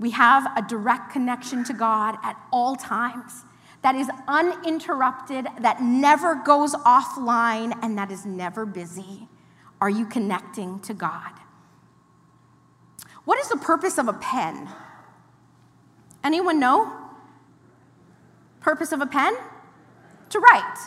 We 0.00 0.10
have 0.12 0.50
a 0.56 0.62
direct 0.62 1.12
connection 1.12 1.62
to 1.64 1.74
God 1.74 2.16
at 2.24 2.34
all 2.50 2.74
times 2.74 3.44
that 3.82 3.94
is 3.94 4.08
uninterrupted, 4.26 5.46
that 5.60 5.82
never 5.82 6.34
goes 6.34 6.74
offline, 6.74 7.78
and 7.82 7.98
that 7.98 8.10
is 8.10 8.24
never 8.24 8.64
busy. 8.64 9.28
Are 9.78 9.90
you 9.90 10.06
connecting 10.06 10.80
to 10.80 10.94
God? 10.94 11.32
What 13.24 13.38
is 13.40 13.48
the 13.48 13.58
purpose 13.58 13.98
of 13.98 14.08
a 14.08 14.14
pen? 14.14 14.70
Anyone 16.24 16.58
know? 16.58 16.90
Purpose 18.60 18.92
of 18.92 19.02
a 19.02 19.06
pen? 19.06 19.34
To 20.30 20.40
write. 20.40 20.78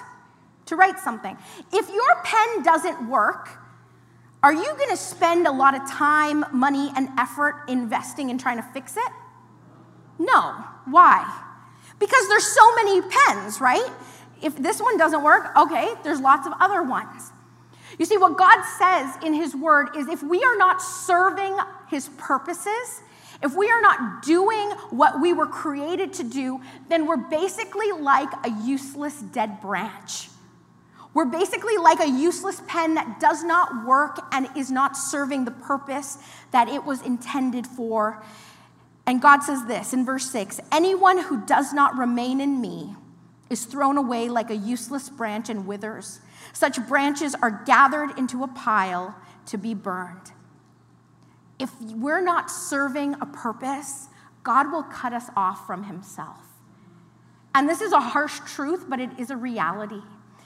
To 0.65 0.75
write 0.75 0.99
something. 0.99 1.37
If 1.71 1.87
your 1.87 2.21
pen 2.23 2.63
doesn't 2.63 3.07
work, 3.07 3.62
are 4.43 4.53
you 4.53 4.65
going 4.65 4.89
to 4.89 4.97
spend 4.97 5.47
a 5.47 5.51
lot 5.51 5.73
of 5.73 5.89
time, 5.89 6.45
money, 6.51 6.91
and 6.97 7.07
effort 7.17 7.63
investing 7.69 8.29
in 8.29 8.37
trying 8.37 8.57
to 8.57 8.63
fix 8.73 8.97
it? 8.97 9.11
No. 10.19 10.63
Why? 10.85 11.41
Because 11.97 12.27
there's 12.27 12.45
so 12.45 12.75
many 12.75 13.01
pens, 13.01 13.61
right? 13.61 13.89
If 14.41 14.57
this 14.57 14.81
one 14.81 14.97
doesn't 14.97 15.23
work, 15.23 15.55
okay, 15.57 15.93
there's 16.03 16.19
lots 16.19 16.45
of 16.45 16.53
other 16.59 16.83
ones. 16.83 17.31
You 17.97 18.05
see, 18.05 18.17
what 18.17 18.37
God 18.37 18.61
says 18.77 19.15
in 19.23 19.33
His 19.33 19.55
Word 19.55 19.95
is 19.95 20.09
if 20.09 20.21
we 20.21 20.43
are 20.43 20.57
not 20.57 20.81
serving 20.81 21.55
His 21.89 22.09
purposes, 22.17 23.01
if 23.41 23.55
we 23.55 23.69
are 23.69 23.81
not 23.81 24.23
doing 24.23 24.71
what 24.89 25.21
we 25.21 25.31
were 25.31 25.47
created 25.47 26.11
to 26.13 26.23
do, 26.23 26.59
then 26.89 27.07
we're 27.07 27.17
basically 27.17 27.91
like 27.91 28.29
a 28.43 28.49
useless 28.65 29.21
dead 29.21 29.61
branch. 29.61 30.27
We're 31.13 31.25
basically 31.25 31.77
like 31.77 31.99
a 31.99 32.09
useless 32.09 32.61
pen 32.67 32.95
that 32.95 33.19
does 33.19 33.43
not 33.43 33.85
work 33.85 34.19
and 34.31 34.47
is 34.55 34.71
not 34.71 34.97
serving 34.97 35.45
the 35.45 35.51
purpose 35.51 36.17
that 36.51 36.67
it 36.67 36.83
was 36.83 37.01
intended 37.01 37.67
for. 37.67 38.23
And 39.05 39.21
God 39.21 39.41
says 39.41 39.65
this 39.65 39.93
in 39.93 40.05
verse 40.05 40.29
6 40.31 40.59
Anyone 40.71 41.19
who 41.19 41.45
does 41.45 41.71
not 41.71 41.95
remain 41.95 42.41
in 42.41 42.59
me 42.59 42.95
is 43.49 43.65
thrown 43.65 43.97
away 43.97 44.29
like 44.29 44.49
a 44.49 44.55
useless 44.55 45.09
branch 45.09 45.49
and 45.49 45.67
withers. 45.67 46.19
Such 46.51 46.85
branches 46.87 47.35
are 47.35 47.63
gathered 47.65 48.17
into 48.17 48.43
a 48.43 48.47
pile 48.47 49.15
to 49.47 49.57
be 49.57 49.75
burned. 49.75 50.31
If 51.59 51.69
we're 51.81 52.21
not 52.21 52.49
serving 52.49 53.15
a 53.21 53.25
purpose, 53.27 54.07
God 54.41 54.71
will 54.71 54.83
cut 54.83 55.13
us 55.13 55.29
off 55.35 55.67
from 55.67 55.83
himself. 55.83 56.41
And 57.53 57.69
this 57.69 57.81
is 57.81 57.91
a 57.91 57.99
harsh 57.99 58.39
truth, 58.47 58.85
but 58.89 58.99
it 58.99 59.11
is 59.19 59.29
a 59.29 59.37
reality 59.37 60.01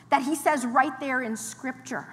that 0.10 0.24
he 0.24 0.36
says 0.36 0.65
right 0.65 0.98
there 1.00 1.22
in 1.22 1.36
scripture 1.38 2.08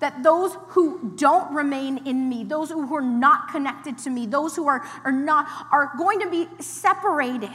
that 0.00 0.22
those 0.22 0.56
who 0.68 1.12
don't 1.16 1.54
remain 1.54 2.06
in 2.06 2.28
me, 2.28 2.44
those 2.44 2.70
who 2.70 2.94
are 2.94 3.00
not 3.00 3.48
connected 3.48 3.96
to 3.98 4.10
me, 4.10 4.26
those 4.26 4.56
who 4.56 4.66
are, 4.66 4.84
are 5.04 5.12
not, 5.12 5.46
are 5.72 5.92
going 5.96 6.20
to 6.20 6.30
be 6.30 6.48
separated. 6.60 7.50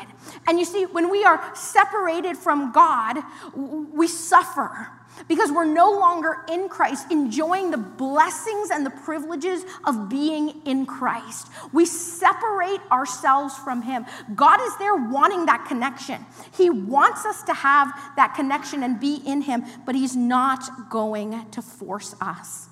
And 0.47 0.57
you 0.57 0.65
see, 0.65 0.85
when 0.85 1.11
we 1.11 1.23
are 1.23 1.53
separated 1.53 2.37
from 2.37 2.71
God, 2.71 3.17
we 3.53 4.07
suffer 4.07 4.89
because 5.27 5.51
we're 5.51 5.65
no 5.65 5.91
longer 5.91 6.38
in 6.49 6.69
Christ, 6.69 7.12
enjoying 7.12 7.71
the 7.71 7.77
blessings 7.77 8.69
and 8.71 8.86
the 8.86 8.89
privileges 8.89 9.63
of 9.86 10.10
being 10.10 10.62
in 10.65 10.86
Christ. 10.86 11.47
We 11.73 11.86
separate 11.86 12.82
ourselves 12.91 13.55
from 13.58 13.82
Him. 13.82 14.05
God 14.36 14.60
is 14.62 14.77
there 14.77 14.95
wanting 14.95 15.45
that 15.47 15.65
connection. 15.67 16.25
He 16.55 16.69
wants 16.69 17.25
us 17.25 17.43
to 17.43 17.53
have 17.53 17.91
that 18.15 18.36
connection 18.36 18.84
and 18.84 18.99
be 18.99 19.21
in 19.25 19.41
Him, 19.41 19.65
but 19.86 19.95
He's 19.95 20.15
not 20.15 20.89
going 20.89 21.49
to 21.51 21.62
force 21.62 22.15
us. 22.21 22.69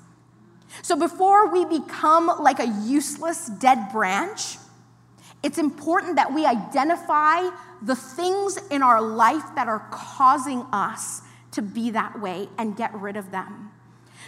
So 0.82 0.96
before 0.96 1.52
we 1.52 1.66
become 1.66 2.28
like 2.40 2.60
a 2.60 2.68
useless 2.86 3.48
dead 3.48 3.90
branch, 3.92 4.58
it's 5.44 5.58
important 5.58 6.16
that 6.16 6.34
we 6.34 6.46
identify 6.46 7.50
the 7.82 7.96
things 7.96 8.58
in 8.72 8.82
our 8.82 9.02
life 9.02 9.44
that 9.56 9.68
are 9.68 9.88
causing 9.92 10.66
us 10.72 11.22
to 11.58 11.64
be 11.64 11.90
that 11.90 12.22
way 12.22 12.48
and 12.60 12.78
get 12.78 12.94
rid 12.94 13.18
of 13.18 13.32
them. 13.32 13.72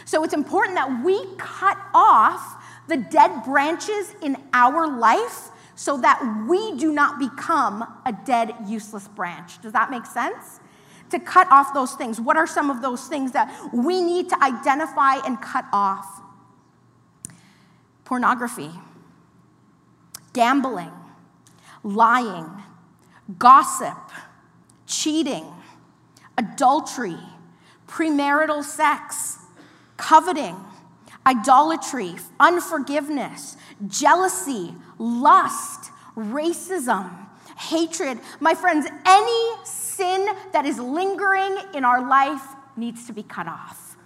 So 0.04 0.24
it's 0.24 0.34
important 0.34 0.74
that 0.74 1.04
we 1.04 1.24
cut 1.36 1.78
off 1.94 2.60
the 2.88 2.96
dead 2.96 3.44
branches 3.44 4.12
in 4.20 4.36
our 4.52 4.88
life 4.98 5.50
so 5.76 5.96
that 5.98 6.44
we 6.48 6.76
do 6.76 6.92
not 6.92 7.20
become 7.20 7.82
a 8.04 8.12
dead, 8.26 8.52
useless 8.66 9.06
branch. 9.06 9.62
Does 9.62 9.72
that 9.74 9.92
make 9.92 10.06
sense? 10.06 10.58
To 11.10 11.20
cut 11.20 11.46
off 11.52 11.72
those 11.72 11.92
things. 11.92 12.20
What 12.20 12.36
are 12.36 12.48
some 12.48 12.68
of 12.68 12.82
those 12.82 13.06
things 13.06 13.30
that 13.30 13.48
we 13.72 14.02
need 14.02 14.28
to 14.30 14.42
identify 14.42 15.24
and 15.24 15.40
cut 15.40 15.66
off? 15.72 16.20
Pornography, 18.04 18.72
gambling, 20.32 20.90
lying, 21.84 22.50
gossip, 23.38 23.98
cheating, 24.88 25.46
adultery, 26.38 27.18
premarital 27.86 28.62
sex, 28.64 29.38
coveting, 29.96 30.56
idolatry, 31.26 32.14
unforgiveness, 32.38 33.56
jealousy, 33.86 34.74
lust, 34.98 35.90
racism, 36.16 37.10
hatred. 37.56 38.18
My 38.40 38.54
friends, 38.54 38.86
any 39.06 39.64
sin 39.64 40.26
that 40.52 40.64
is 40.64 40.78
lingering 40.78 41.56
in 41.74 41.84
our 41.84 42.08
life 42.08 42.42
needs 42.76 43.06
to 43.06 43.12
be 43.12 43.22
cut 43.22 43.46
off. 43.46 43.96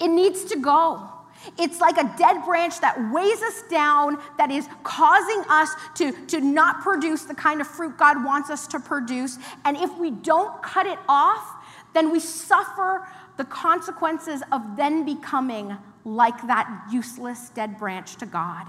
It 0.00 0.08
needs 0.08 0.44
to 0.44 0.56
go. 0.56 1.10
It's 1.58 1.80
like 1.80 1.96
a 1.98 2.14
dead 2.16 2.44
branch 2.44 2.80
that 2.80 2.96
weighs 3.12 3.42
us 3.42 3.62
down, 3.70 4.18
that 4.38 4.50
is 4.50 4.68
causing 4.82 5.42
us 5.48 5.70
to, 5.96 6.12
to 6.26 6.40
not 6.40 6.82
produce 6.82 7.24
the 7.24 7.34
kind 7.34 7.60
of 7.60 7.66
fruit 7.66 7.96
God 7.96 8.24
wants 8.24 8.50
us 8.50 8.66
to 8.68 8.80
produce. 8.80 9.38
And 9.64 9.76
if 9.76 9.96
we 9.98 10.10
don't 10.10 10.62
cut 10.62 10.86
it 10.86 10.98
off, 11.08 11.64
then 11.94 12.10
we 12.10 12.20
suffer 12.20 13.06
the 13.36 13.44
consequences 13.44 14.42
of 14.52 14.76
then 14.76 15.04
becoming 15.04 15.76
like 16.04 16.46
that 16.46 16.88
useless 16.90 17.50
dead 17.50 17.78
branch 17.78 18.16
to 18.16 18.26
God. 18.26 18.66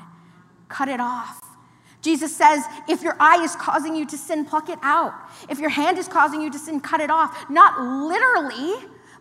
Cut 0.69 0.89
it 0.89 0.99
off. 0.99 1.39
Jesus 2.01 2.35
says, 2.35 2.63
if 2.87 3.01
your 3.01 3.15
eye 3.19 3.43
is 3.43 3.55
causing 3.55 3.95
you 3.95 4.05
to 4.05 4.17
sin, 4.17 4.45
pluck 4.45 4.69
it 4.69 4.79
out. 4.81 5.13
If 5.49 5.59
your 5.59 5.69
hand 5.69 5.97
is 5.97 6.07
causing 6.07 6.41
you 6.41 6.51
to 6.51 6.59
sin, 6.59 6.79
cut 6.79 7.01
it 7.01 7.09
off. 7.09 7.49
Not 7.49 7.81
literally, 7.81 8.75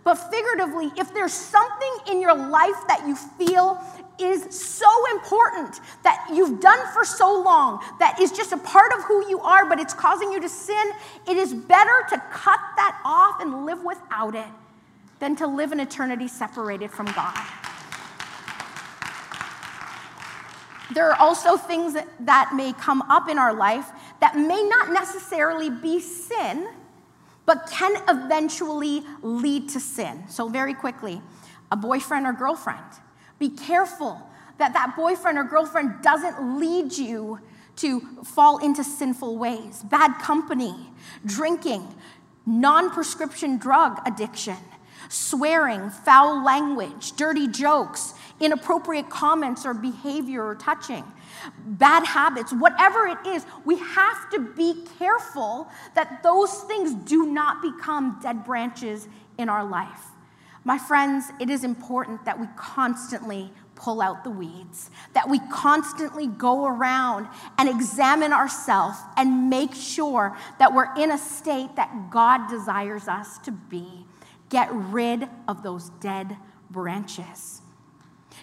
but 0.06 0.14
figuratively, 0.14 0.92
if 0.96 1.12
there's 1.12 1.32
something 1.32 1.96
in 2.06 2.20
your 2.20 2.32
life 2.32 2.76
that 2.86 3.02
you 3.08 3.16
feel 3.16 3.82
is 4.20 4.56
so 4.56 4.88
important 5.10 5.80
that 6.04 6.28
you've 6.32 6.60
done 6.60 6.78
for 6.94 7.04
so 7.04 7.42
long, 7.42 7.82
that 7.98 8.20
is 8.20 8.30
just 8.30 8.52
a 8.52 8.56
part 8.56 8.92
of 8.92 9.02
who 9.02 9.28
you 9.28 9.40
are, 9.40 9.68
but 9.68 9.80
it's 9.80 9.92
causing 9.92 10.30
you 10.30 10.40
to 10.40 10.48
sin, 10.48 10.92
it 11.26 11.36
is 11.36 11.52
better 11.52 12.04
to 12.10 12.22
cut 12.30 12.60
that 12.76 13.00
off 13.04 13.40
and 13.40 13.66
live 13.66 13.82
without 13.82 14.36
it 14.36 14.46
than 15.18 15.34
to 15.34 15.46
live 15.48 15.72
an 15.72 15.80
eternity 15.80 16.28
separated 16.28 16.92
from 16.92 17.06
God. 17.06 17.44
There 20.94 21.10
are 21.10 21.20
also 21.20 21.56
things 21.56 21.94
that, 21.94 22.06
that 22.20 22.52
may 22.54 22.74
come 22.74 23.02
up 23.10 23.28
in 23.28 23.38
our 23.38 23.52
life 23.52 23.90
that 24.20 24.36
may 24.36 24.62
not 24.68 24.92
necessarily 24.92 25.68
be 25.68 25.98
sin 25.98 26.68
but 27.46 27.68
can 27.70 27.96
eventually 28.08 29.02
lead 29.22 29.68
to 29.70 29.80
sin. 29.80 30.24
So, 30.28 30.48
very 30.48 30.74
quickly, 30.74 31.22
a 31.70 31.76
boyfriend 31.76 32.26
or 32.26 32.32
girlfriend. 32.32 32.84
Be 33.38 33.50
careful 33.50 34.20
that 34.58 34.72
that 34.72 34.96
boyfriend 34.96 35.38
or 35.38 35.44
girlfriend 35.44 36.02
doesn't 36.02 36.58
lead 36.58 36.92
you 36.92 37.40
to 37.76 38.00
fall 38.24 38.58
into 38.58 38.82
sinful 38.82 39.36
ways. 39.36 39.82
Bad 39.84 40.18
company, 40.20 40.74
drinking, 41.24 41.86
non 42.46 42.90
prescription 42.90 43.58
drug 43.58 44.00
addiction, 44.06 44.56
swearing, 45.08 45.90
foul 45.90 46.42
language, 46.42 47.12
dirty 47.12 47.46
jokes, 47.46 48.14
inappropriate 48.40 49.08
comments 49.08 49.64
or 49.64 49.74
behavior 49.74 50.44
or 50.44 50.54
touching 50.54 51.04
bad 51.66 52.04
habits, 52.04 52.52
whatever 52.52 53.06
it 53.06 53.26
is, 53.26 53.44
we 53.64 53.78
have 53.78 54.30
to 54.30 54.40
be 54.40 54.84
careful 54.98 55.68
that 55.94 56.22
those 56.22 56.52
things 56.62 56.94
do 56.94 57.26
not 57.26 57.62
become 57.62 58.18
dead 58.22 58.44
branches 58.44 59.08
in 59.38 59.48
our 59.48 59.64
life. 59.64 60.00
My 60.64 60.78
friends, 60.78 61.26
it 61.40 61.48
is 61.48 61.62
important 61.62 62.24
that 62.24 62.40
we 62.40 62.46
constantly 62.56 63.52
pull 63.76 64.00
out 64.00 64.24
the 64.24 64.30
weeds, 64.30 64.90
that 65.12 65.28
we 65.28 65.38
constantly 65.52 66.26
go 66.26 66.66
around 66.66 67.28
and 67.58 67.68
examine 67.68 68.32
ourselves 68.32 68.98
and 69.16 69.48
make 69.48 69.74
sure 69.74 70.36
that 70.58 70.74
we're 70.74 70.92
in 70.96 71.12
a 71.12 71.18
state 71.18 71.76
that 71.76 72.10
God 72.10 72.48
desires 72.48 73.06
us 73.06 73.38
to 73.38 73.52
be. 73.52 74.06
Get 74.48 74.68
rid 74.72 75.28
of 75.46 75.62
those 75.62 75.90
dead 76.00 76.36
branches. 76.70 77.60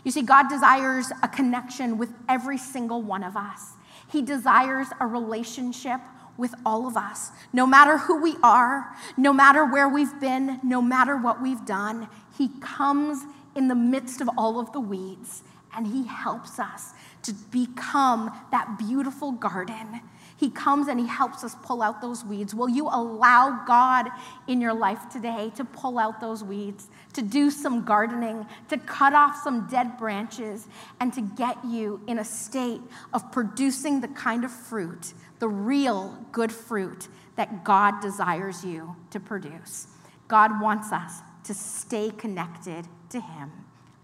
You 0.03 0.12
see, 0.12 0.21
God 0.21 0.49
desires 0.49 1.12
a 1.21 1.27
connection 1.27 1.97
with 1.97 2.13
every 2.27 2.58
single 2.58 3.01
one 3.01 3.23
of 3.23 3.38
us. 3.38 3.73
He 4.12 4.21
desires 4.21 4.88
a 4.99 5.08
relationship 5.08 5.99
with 6.38 6.53
all 6.65 6.88
of 6.88 6.97
us, 6.97 7.32
no 7.51 7.67
matter 7.67 7.97
who 7.97 8.21
we 8.21 8.36
are, 8.41 8.95
no 9.17 9.32
matter 9.32 9.65
where 9.65 9.88
we've 9.88 10.19
been, 10.19 10.60
no 10.63 10.82
matter 10.82 11.15
what 11.15 11.41
we've 11.41 11.63
done. 11.65 12.08
He 12.38 12.49
comes 12.60 13.23
in 13.56 13.67
the 13.67 13.75
midst 13.75 14.19
of 14.19 14.29
all 14.38 14.60
of 14.60 14.71
the 14.71 14.79
weeds 14.79 15.43
and 15.75 15.88
He 15.88 16.06
helps 16.08 16.60
us 16.60 16.91
to 17.23 17.34
become 17.51 18.32
that 18.51 18.77
beautiful 18.77 19.32
garden 19.32 20.01
he 20.43 20.49
comes 20.49 20.89
and 20.89 20.99
He 20.99 21.08
helps 21.08 21.41
us 21.45 21.56
pull 21.63 21.82
out 21.82 22.01
those 22.01 22.25
weeds. 22.25 22.53
Will 22.53 22.67
you 22.67 22.89
allow 22.89 23.63
God 23.65 24.10
in 24.45 24.60
your 24.60 24.73
life 24.73 25.08
today 25.10 25.53
to 25.56 25.63
pull 25.63 25.97
out 25.97 26.19
those 26.19 26.43
weeds, 26.43 26.89
to 27.13 27.21
do 27.21 27.49
some 27.49 27.86
gardening, 27.86 28.45
to 28.67 28.77
cut 28.77 29.13
off 29.13 29.41
some 29.41 29.67
dead 29.67 29.97
branches, 29.97 30.67
and 30.99 31.13
to 31.13 31.21
get 31.21 31.63
you 31.63 32.01
in 32.08 32.19
a 32.19 32.25
state 32.25 32.82
of 33.13 33.32
producing 33.32 34.01
the 34.01 34.10
kind 34.10 34.43
of 34.43 34.51
fruit, 34.51 35.13
the 35.39 35.47
real 35.47 36.17
good 36.34 36.51
fruit 36.51 37.08
that 37.38 37.63
God 37.63 38.01
desires 38.01 38.65
you 38.65 38.97
to 39.12 39.21
produce? 39.21 39.88
God 40.27 40.60
wants 40.60 40.91
us 40.91 41.21
to 41.45 41.53
stay 41.53 42.12
connected 42.12 42.86
to 43.12 43.21
Him. 43.21 43.49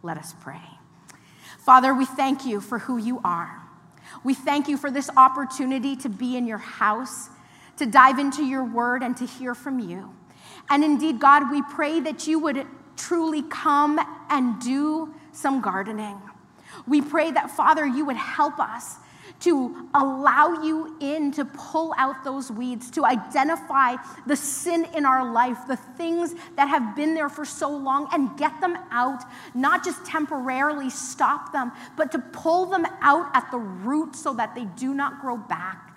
Let 0.04 0.18
us 0.18 0.34
pray. 0.40 0.62
Father, 1.58 1.94
we 1.94 2.06
thank 2.06 2.46
you 2.46 2.62
for 2.62 2.80
who 2.80 2.96
you 2.98 3.20
are. 3.26 3.69
We 4.24 4.34
thank 4.34 4.68
you 4.68 4.78
for 4.78 4.92
this 4.92 5.10
opportunity 5.16 5.96
to 5.98 6.10
be 6.10 6.38
in 6.38 6.46
your 6.46 6.58
house, 6.58 7.30
to 7.78 7.86
dive 7.86 8.20
into 8.20 8.44
your 8.44 8.64
word, 8.64 9.04
and 9.04 9.16
to 9.18 9.26
hear 9.26 9.56
from 9.56 9.80
you. 9.80 10.14
And 10.70 10.84
indeed, 10.84 11.20
God, 11.20 11.52
we 11.52 11.62
pray 11.62 12.00
that 12.02 12.28
you 12.28 12.40
would 12.40 12.66
truly 12.96 13.42
come 13.44 14.00
and 14.30 14.60
do 14.60 15.14
some 15.32 15.62
gardening. 15.62 16.22
We 16.88 17.02
pray 17.02 17.32
that, 17.32 17.52
Father, 17.52 17.86
you 17.86 18.06
would 18.06 18.18
help 18.18 18.60
us 18.60 18.98
to 19.40 19.88
allow 19.94 20.62
you 20.62 20.96
in 21.00 21.32
to 21.32 21.46
pull 21.46 21.94
out 21.98 22.24
those 22.24 22.52
weeds, 22.52 22.92
to 22.92 23.06
identify 23.06 23.96
the 24.26 24.36
sin 24.36 24.86
in 24.96 25.06
our 25.06 25.32
life, 25.32 25.58
the 25.68 25.78
things 25.78 26.36
that 26.56 26.68
have 26.68 26.96
been 26.96 27.14
there 27.14 27.30
for 27.30 27.46
so 27.46 27.70
long, 27.70 28.10
and 28.12 28.38
get 28.38 28.60
them 28.60 28.78
out, 28.92 29.24
not 29.54 29.84
just 29.84 30.06
temporarily 30.06 30.90
stop 30.90 31.54
them, 31.54 31.72
but 31.96 32.12
to 32.12 32.20
pull 32.20 32.66
them 32.66 32.86
out 33.02 33.30
at 33.34 33.50
the 33.52 33.58
root 33.58 34.16
so 34.16 34.34
that 34.34 34.56
they 34.56 34.66
do 34.66 34.94
not 34.94 35.22
grow 35.22 35.38
back. 35.38 35.96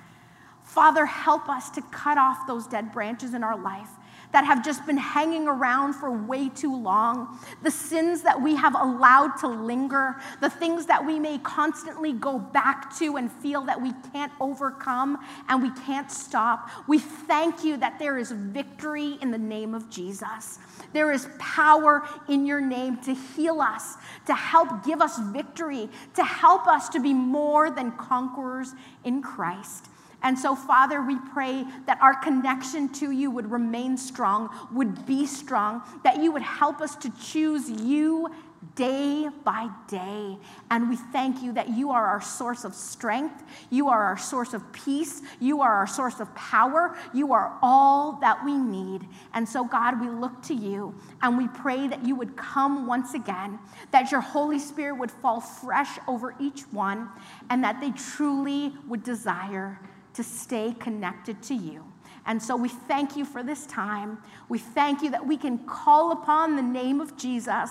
Father, 0.62 1.05
help 1.05 1.48
us 1.48 1.68
to 1.70 1.83
cut 1.83 2.16
off 2.16 2.46
those 2.46 2.66
dead 2.66 2.92
branches 2.92 3.35
in 3.35 3.42
our 3.42 3.59
life 3.59 3.90
that 4.33 4.45
have 4.45 4.64
just 4.64 4.85
been 4.87 4.97
hanging 4.97 5.47
around 5.47 5.95
for 5.95 6.11
way 6.11 6.49
too 6.49 6.75
long, 6.75 7.38
the 7.62 7.71
sins 7.71 8.23
that 8.23 8.40
we 8.40 8.57
have 8.57 8.75
allowed 8.75 9.37
to 9.38 9.47
linger, 9.47 10.16
the 10.40 10.51
things 10.51 10.87
that 10.87 11.05
we 11.07 11.18
may 11.18 11.38
constantly 11.38 12.12
go 12.12 12.38
back 12.38 12.97
to 12.99 13.16
and 13.16 13.31
feel 13.31 13.62
that 13.62 13.81
we 13.81 13.92
can't 14.12 14.33
overcome 14.40 15.18
and 15.49 15.62
we 15.62 15.71
can't 15.83 16.11
stop. 16.11 16.71
We 16.88 16.99
thank 16.99 17.62
you 17.62 17.77
that 17.77 17.99
there 17.99 18.18
is 18.18 18.33
victory 18.33 19.18
in 19.21 19.31
the 19.31 19.38
name 19.38 19.75
of 19.75 19.90
Jesus. 19.90 20.59
There 20.92 21.12
is 21.12 21.29
power 21.38 22.03
in 22.29 22.47
your 22.47 22.61
name 22.61 22.97
to 23.03 23.14
heal 23.14 23.61
us, 23.61 23.97
to 24.27 24.35
help 24.35 24.85
give 24.85 25.01
us 25.01 25.18
victory, 25.18 25.88
to 26.14 26.25
help 26.25 26.66
us 26.66 26.88
to 26.90 27.01
be 27.01 27.12
more 27.12 27.71
than 27.71 27.92
conquerors 27.92 28.75
in 29.05 29.23
Christ. 29.23 29.88
And 30.22 30.38
so, 30.38 30.54
Father, 30.54 31.02
we 31.02 31.16
pray 31.32 31.64
that 31.87 31.98
our 32.00 32.14
connection 32.14 32.88
to 32.94 33.11
you 33.11 33.30
would 33.30 33.50
remain 33.50 33.96
strong, 33.96 34.50
would 34.72 35.04
be 35.06 35.26
strong, 35.26 35.82
that 36.04 36.22
you 36.22 36.32
would 36.32 36.42
help 36.42 36.80
us 36.80 36.94
to 36.96 37.11
choose 37.20 37.68
you 37.68 38.30
day 38.76 39.28
by 39.44 39.68
day. 39.88 40.38
And 40.70 40.88
we 40.88 40.96
thank 40.96 41.42
you 41.42 41.52
that 41.54 41.70
you 41.70 41.90
are 41.90 42.06
our 42.06 42.20
source 42.20 42.64
of 42.64 42.74
strength, 42.74 43.42
you 43.70 43.88
are 43.88 44.04
our 44.04 44.16
source 44.16 44.54
of 44.54 44.72
peace, 44.72 45.20
you 45.40 45.61
are 45.61 45.74
our 45.74 45.87
source 45.87 46.20
of 46.20 46.32
power, 46.35 46.96
you 47.12 47.32
are 47.32 47.58
all 47.61 48.18
that 48.20 48.44
we 48.44 48.56
need. 48.56 49.06
And 49.35 49.48
so, 49.48 49.64
God, 49.64 50.00
we 50.00 50.08
look 50.08 50.42
to 50.44 50.54
you 50.54 50.94
and 51.22 51.37
we 51.37 51.48
pray 51.48 51.88
that 51.88 52.04
you 52.04 52.14
would 52.14 52.37
come 52.37 52.87
once 52.87 53.14
again, 53.14 53.58
that 53.90 54.12
your 54.12 54.20
Holy 54.20 54.58
Spirit 54.58 54.98
would 54.98 55.11
fall 55.11 55.40
fresh 55.40 55.98
over 56.06 56.35
each 56.40 56.62
one, 56.70 57.08
and 57.50 57.62
that 57.64 57.80
they 57.80 57.90
truly 57.90 58.72
would 58.87 59.02
desire 59.02 59.78
to 60.14 60.22
stay 60.22 60.75
connected 60.79 61.42
to 61.44 61.55
you. 61.55 61.85
And 62.27 62.40
so 62.40 62.57
we 62.57 62.68
thank 62.68 63.16
you 63.16 63.25
for 63.25 63.42
this 63.42 63.66
time. 63.66 64.18
We 64.48 64.59
thank 64.59 65.03
you 65.03 65.11
that 65.11 65.27
we 65.27 65.37
can 65.37 65.59
call 65.59 66.12
upon 66.12 66.57
the 66.57 66.62
name 66.62 67.01
of 67.01 67.16
Jesus. 67.16 67.70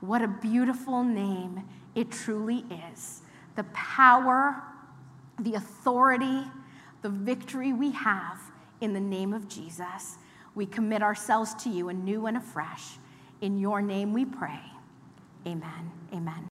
What 0.00 0.20
a 0.22 0.28
beautiful 0.28 1.02
name 1.02 1.64
it 1.94 2.10
truly 2.10 2.64
is. 2.92 3.22
The 3.54 3.64
power, 3.64 4.62
the 5.38 5.54
authority, 5.54 6.42
the 7.02 7.08
victory 7.08 7.72
we 7.72 7.92
have 7.92 8.38
in 8.80 8.92
the 8.92 9.00
name 9.00 9.32
of 9.32 9.48
Jesus. 9.48 10.18
We 10.54 10.66
commit 10.66 11.02
ourselves 11.02 11.54
to 11.64 11.70
you 11.70 11.88
anew 11.88 12.26
and 12.26 12.36
afresh. 12.36 12.98
In 13.40 13.58
your 13.58 13.80
name 13.80 14.12
we 14.12 14.24
pray. 14.24 14.60
Amen. 15.46 15.90
Amen. 16.12 16.44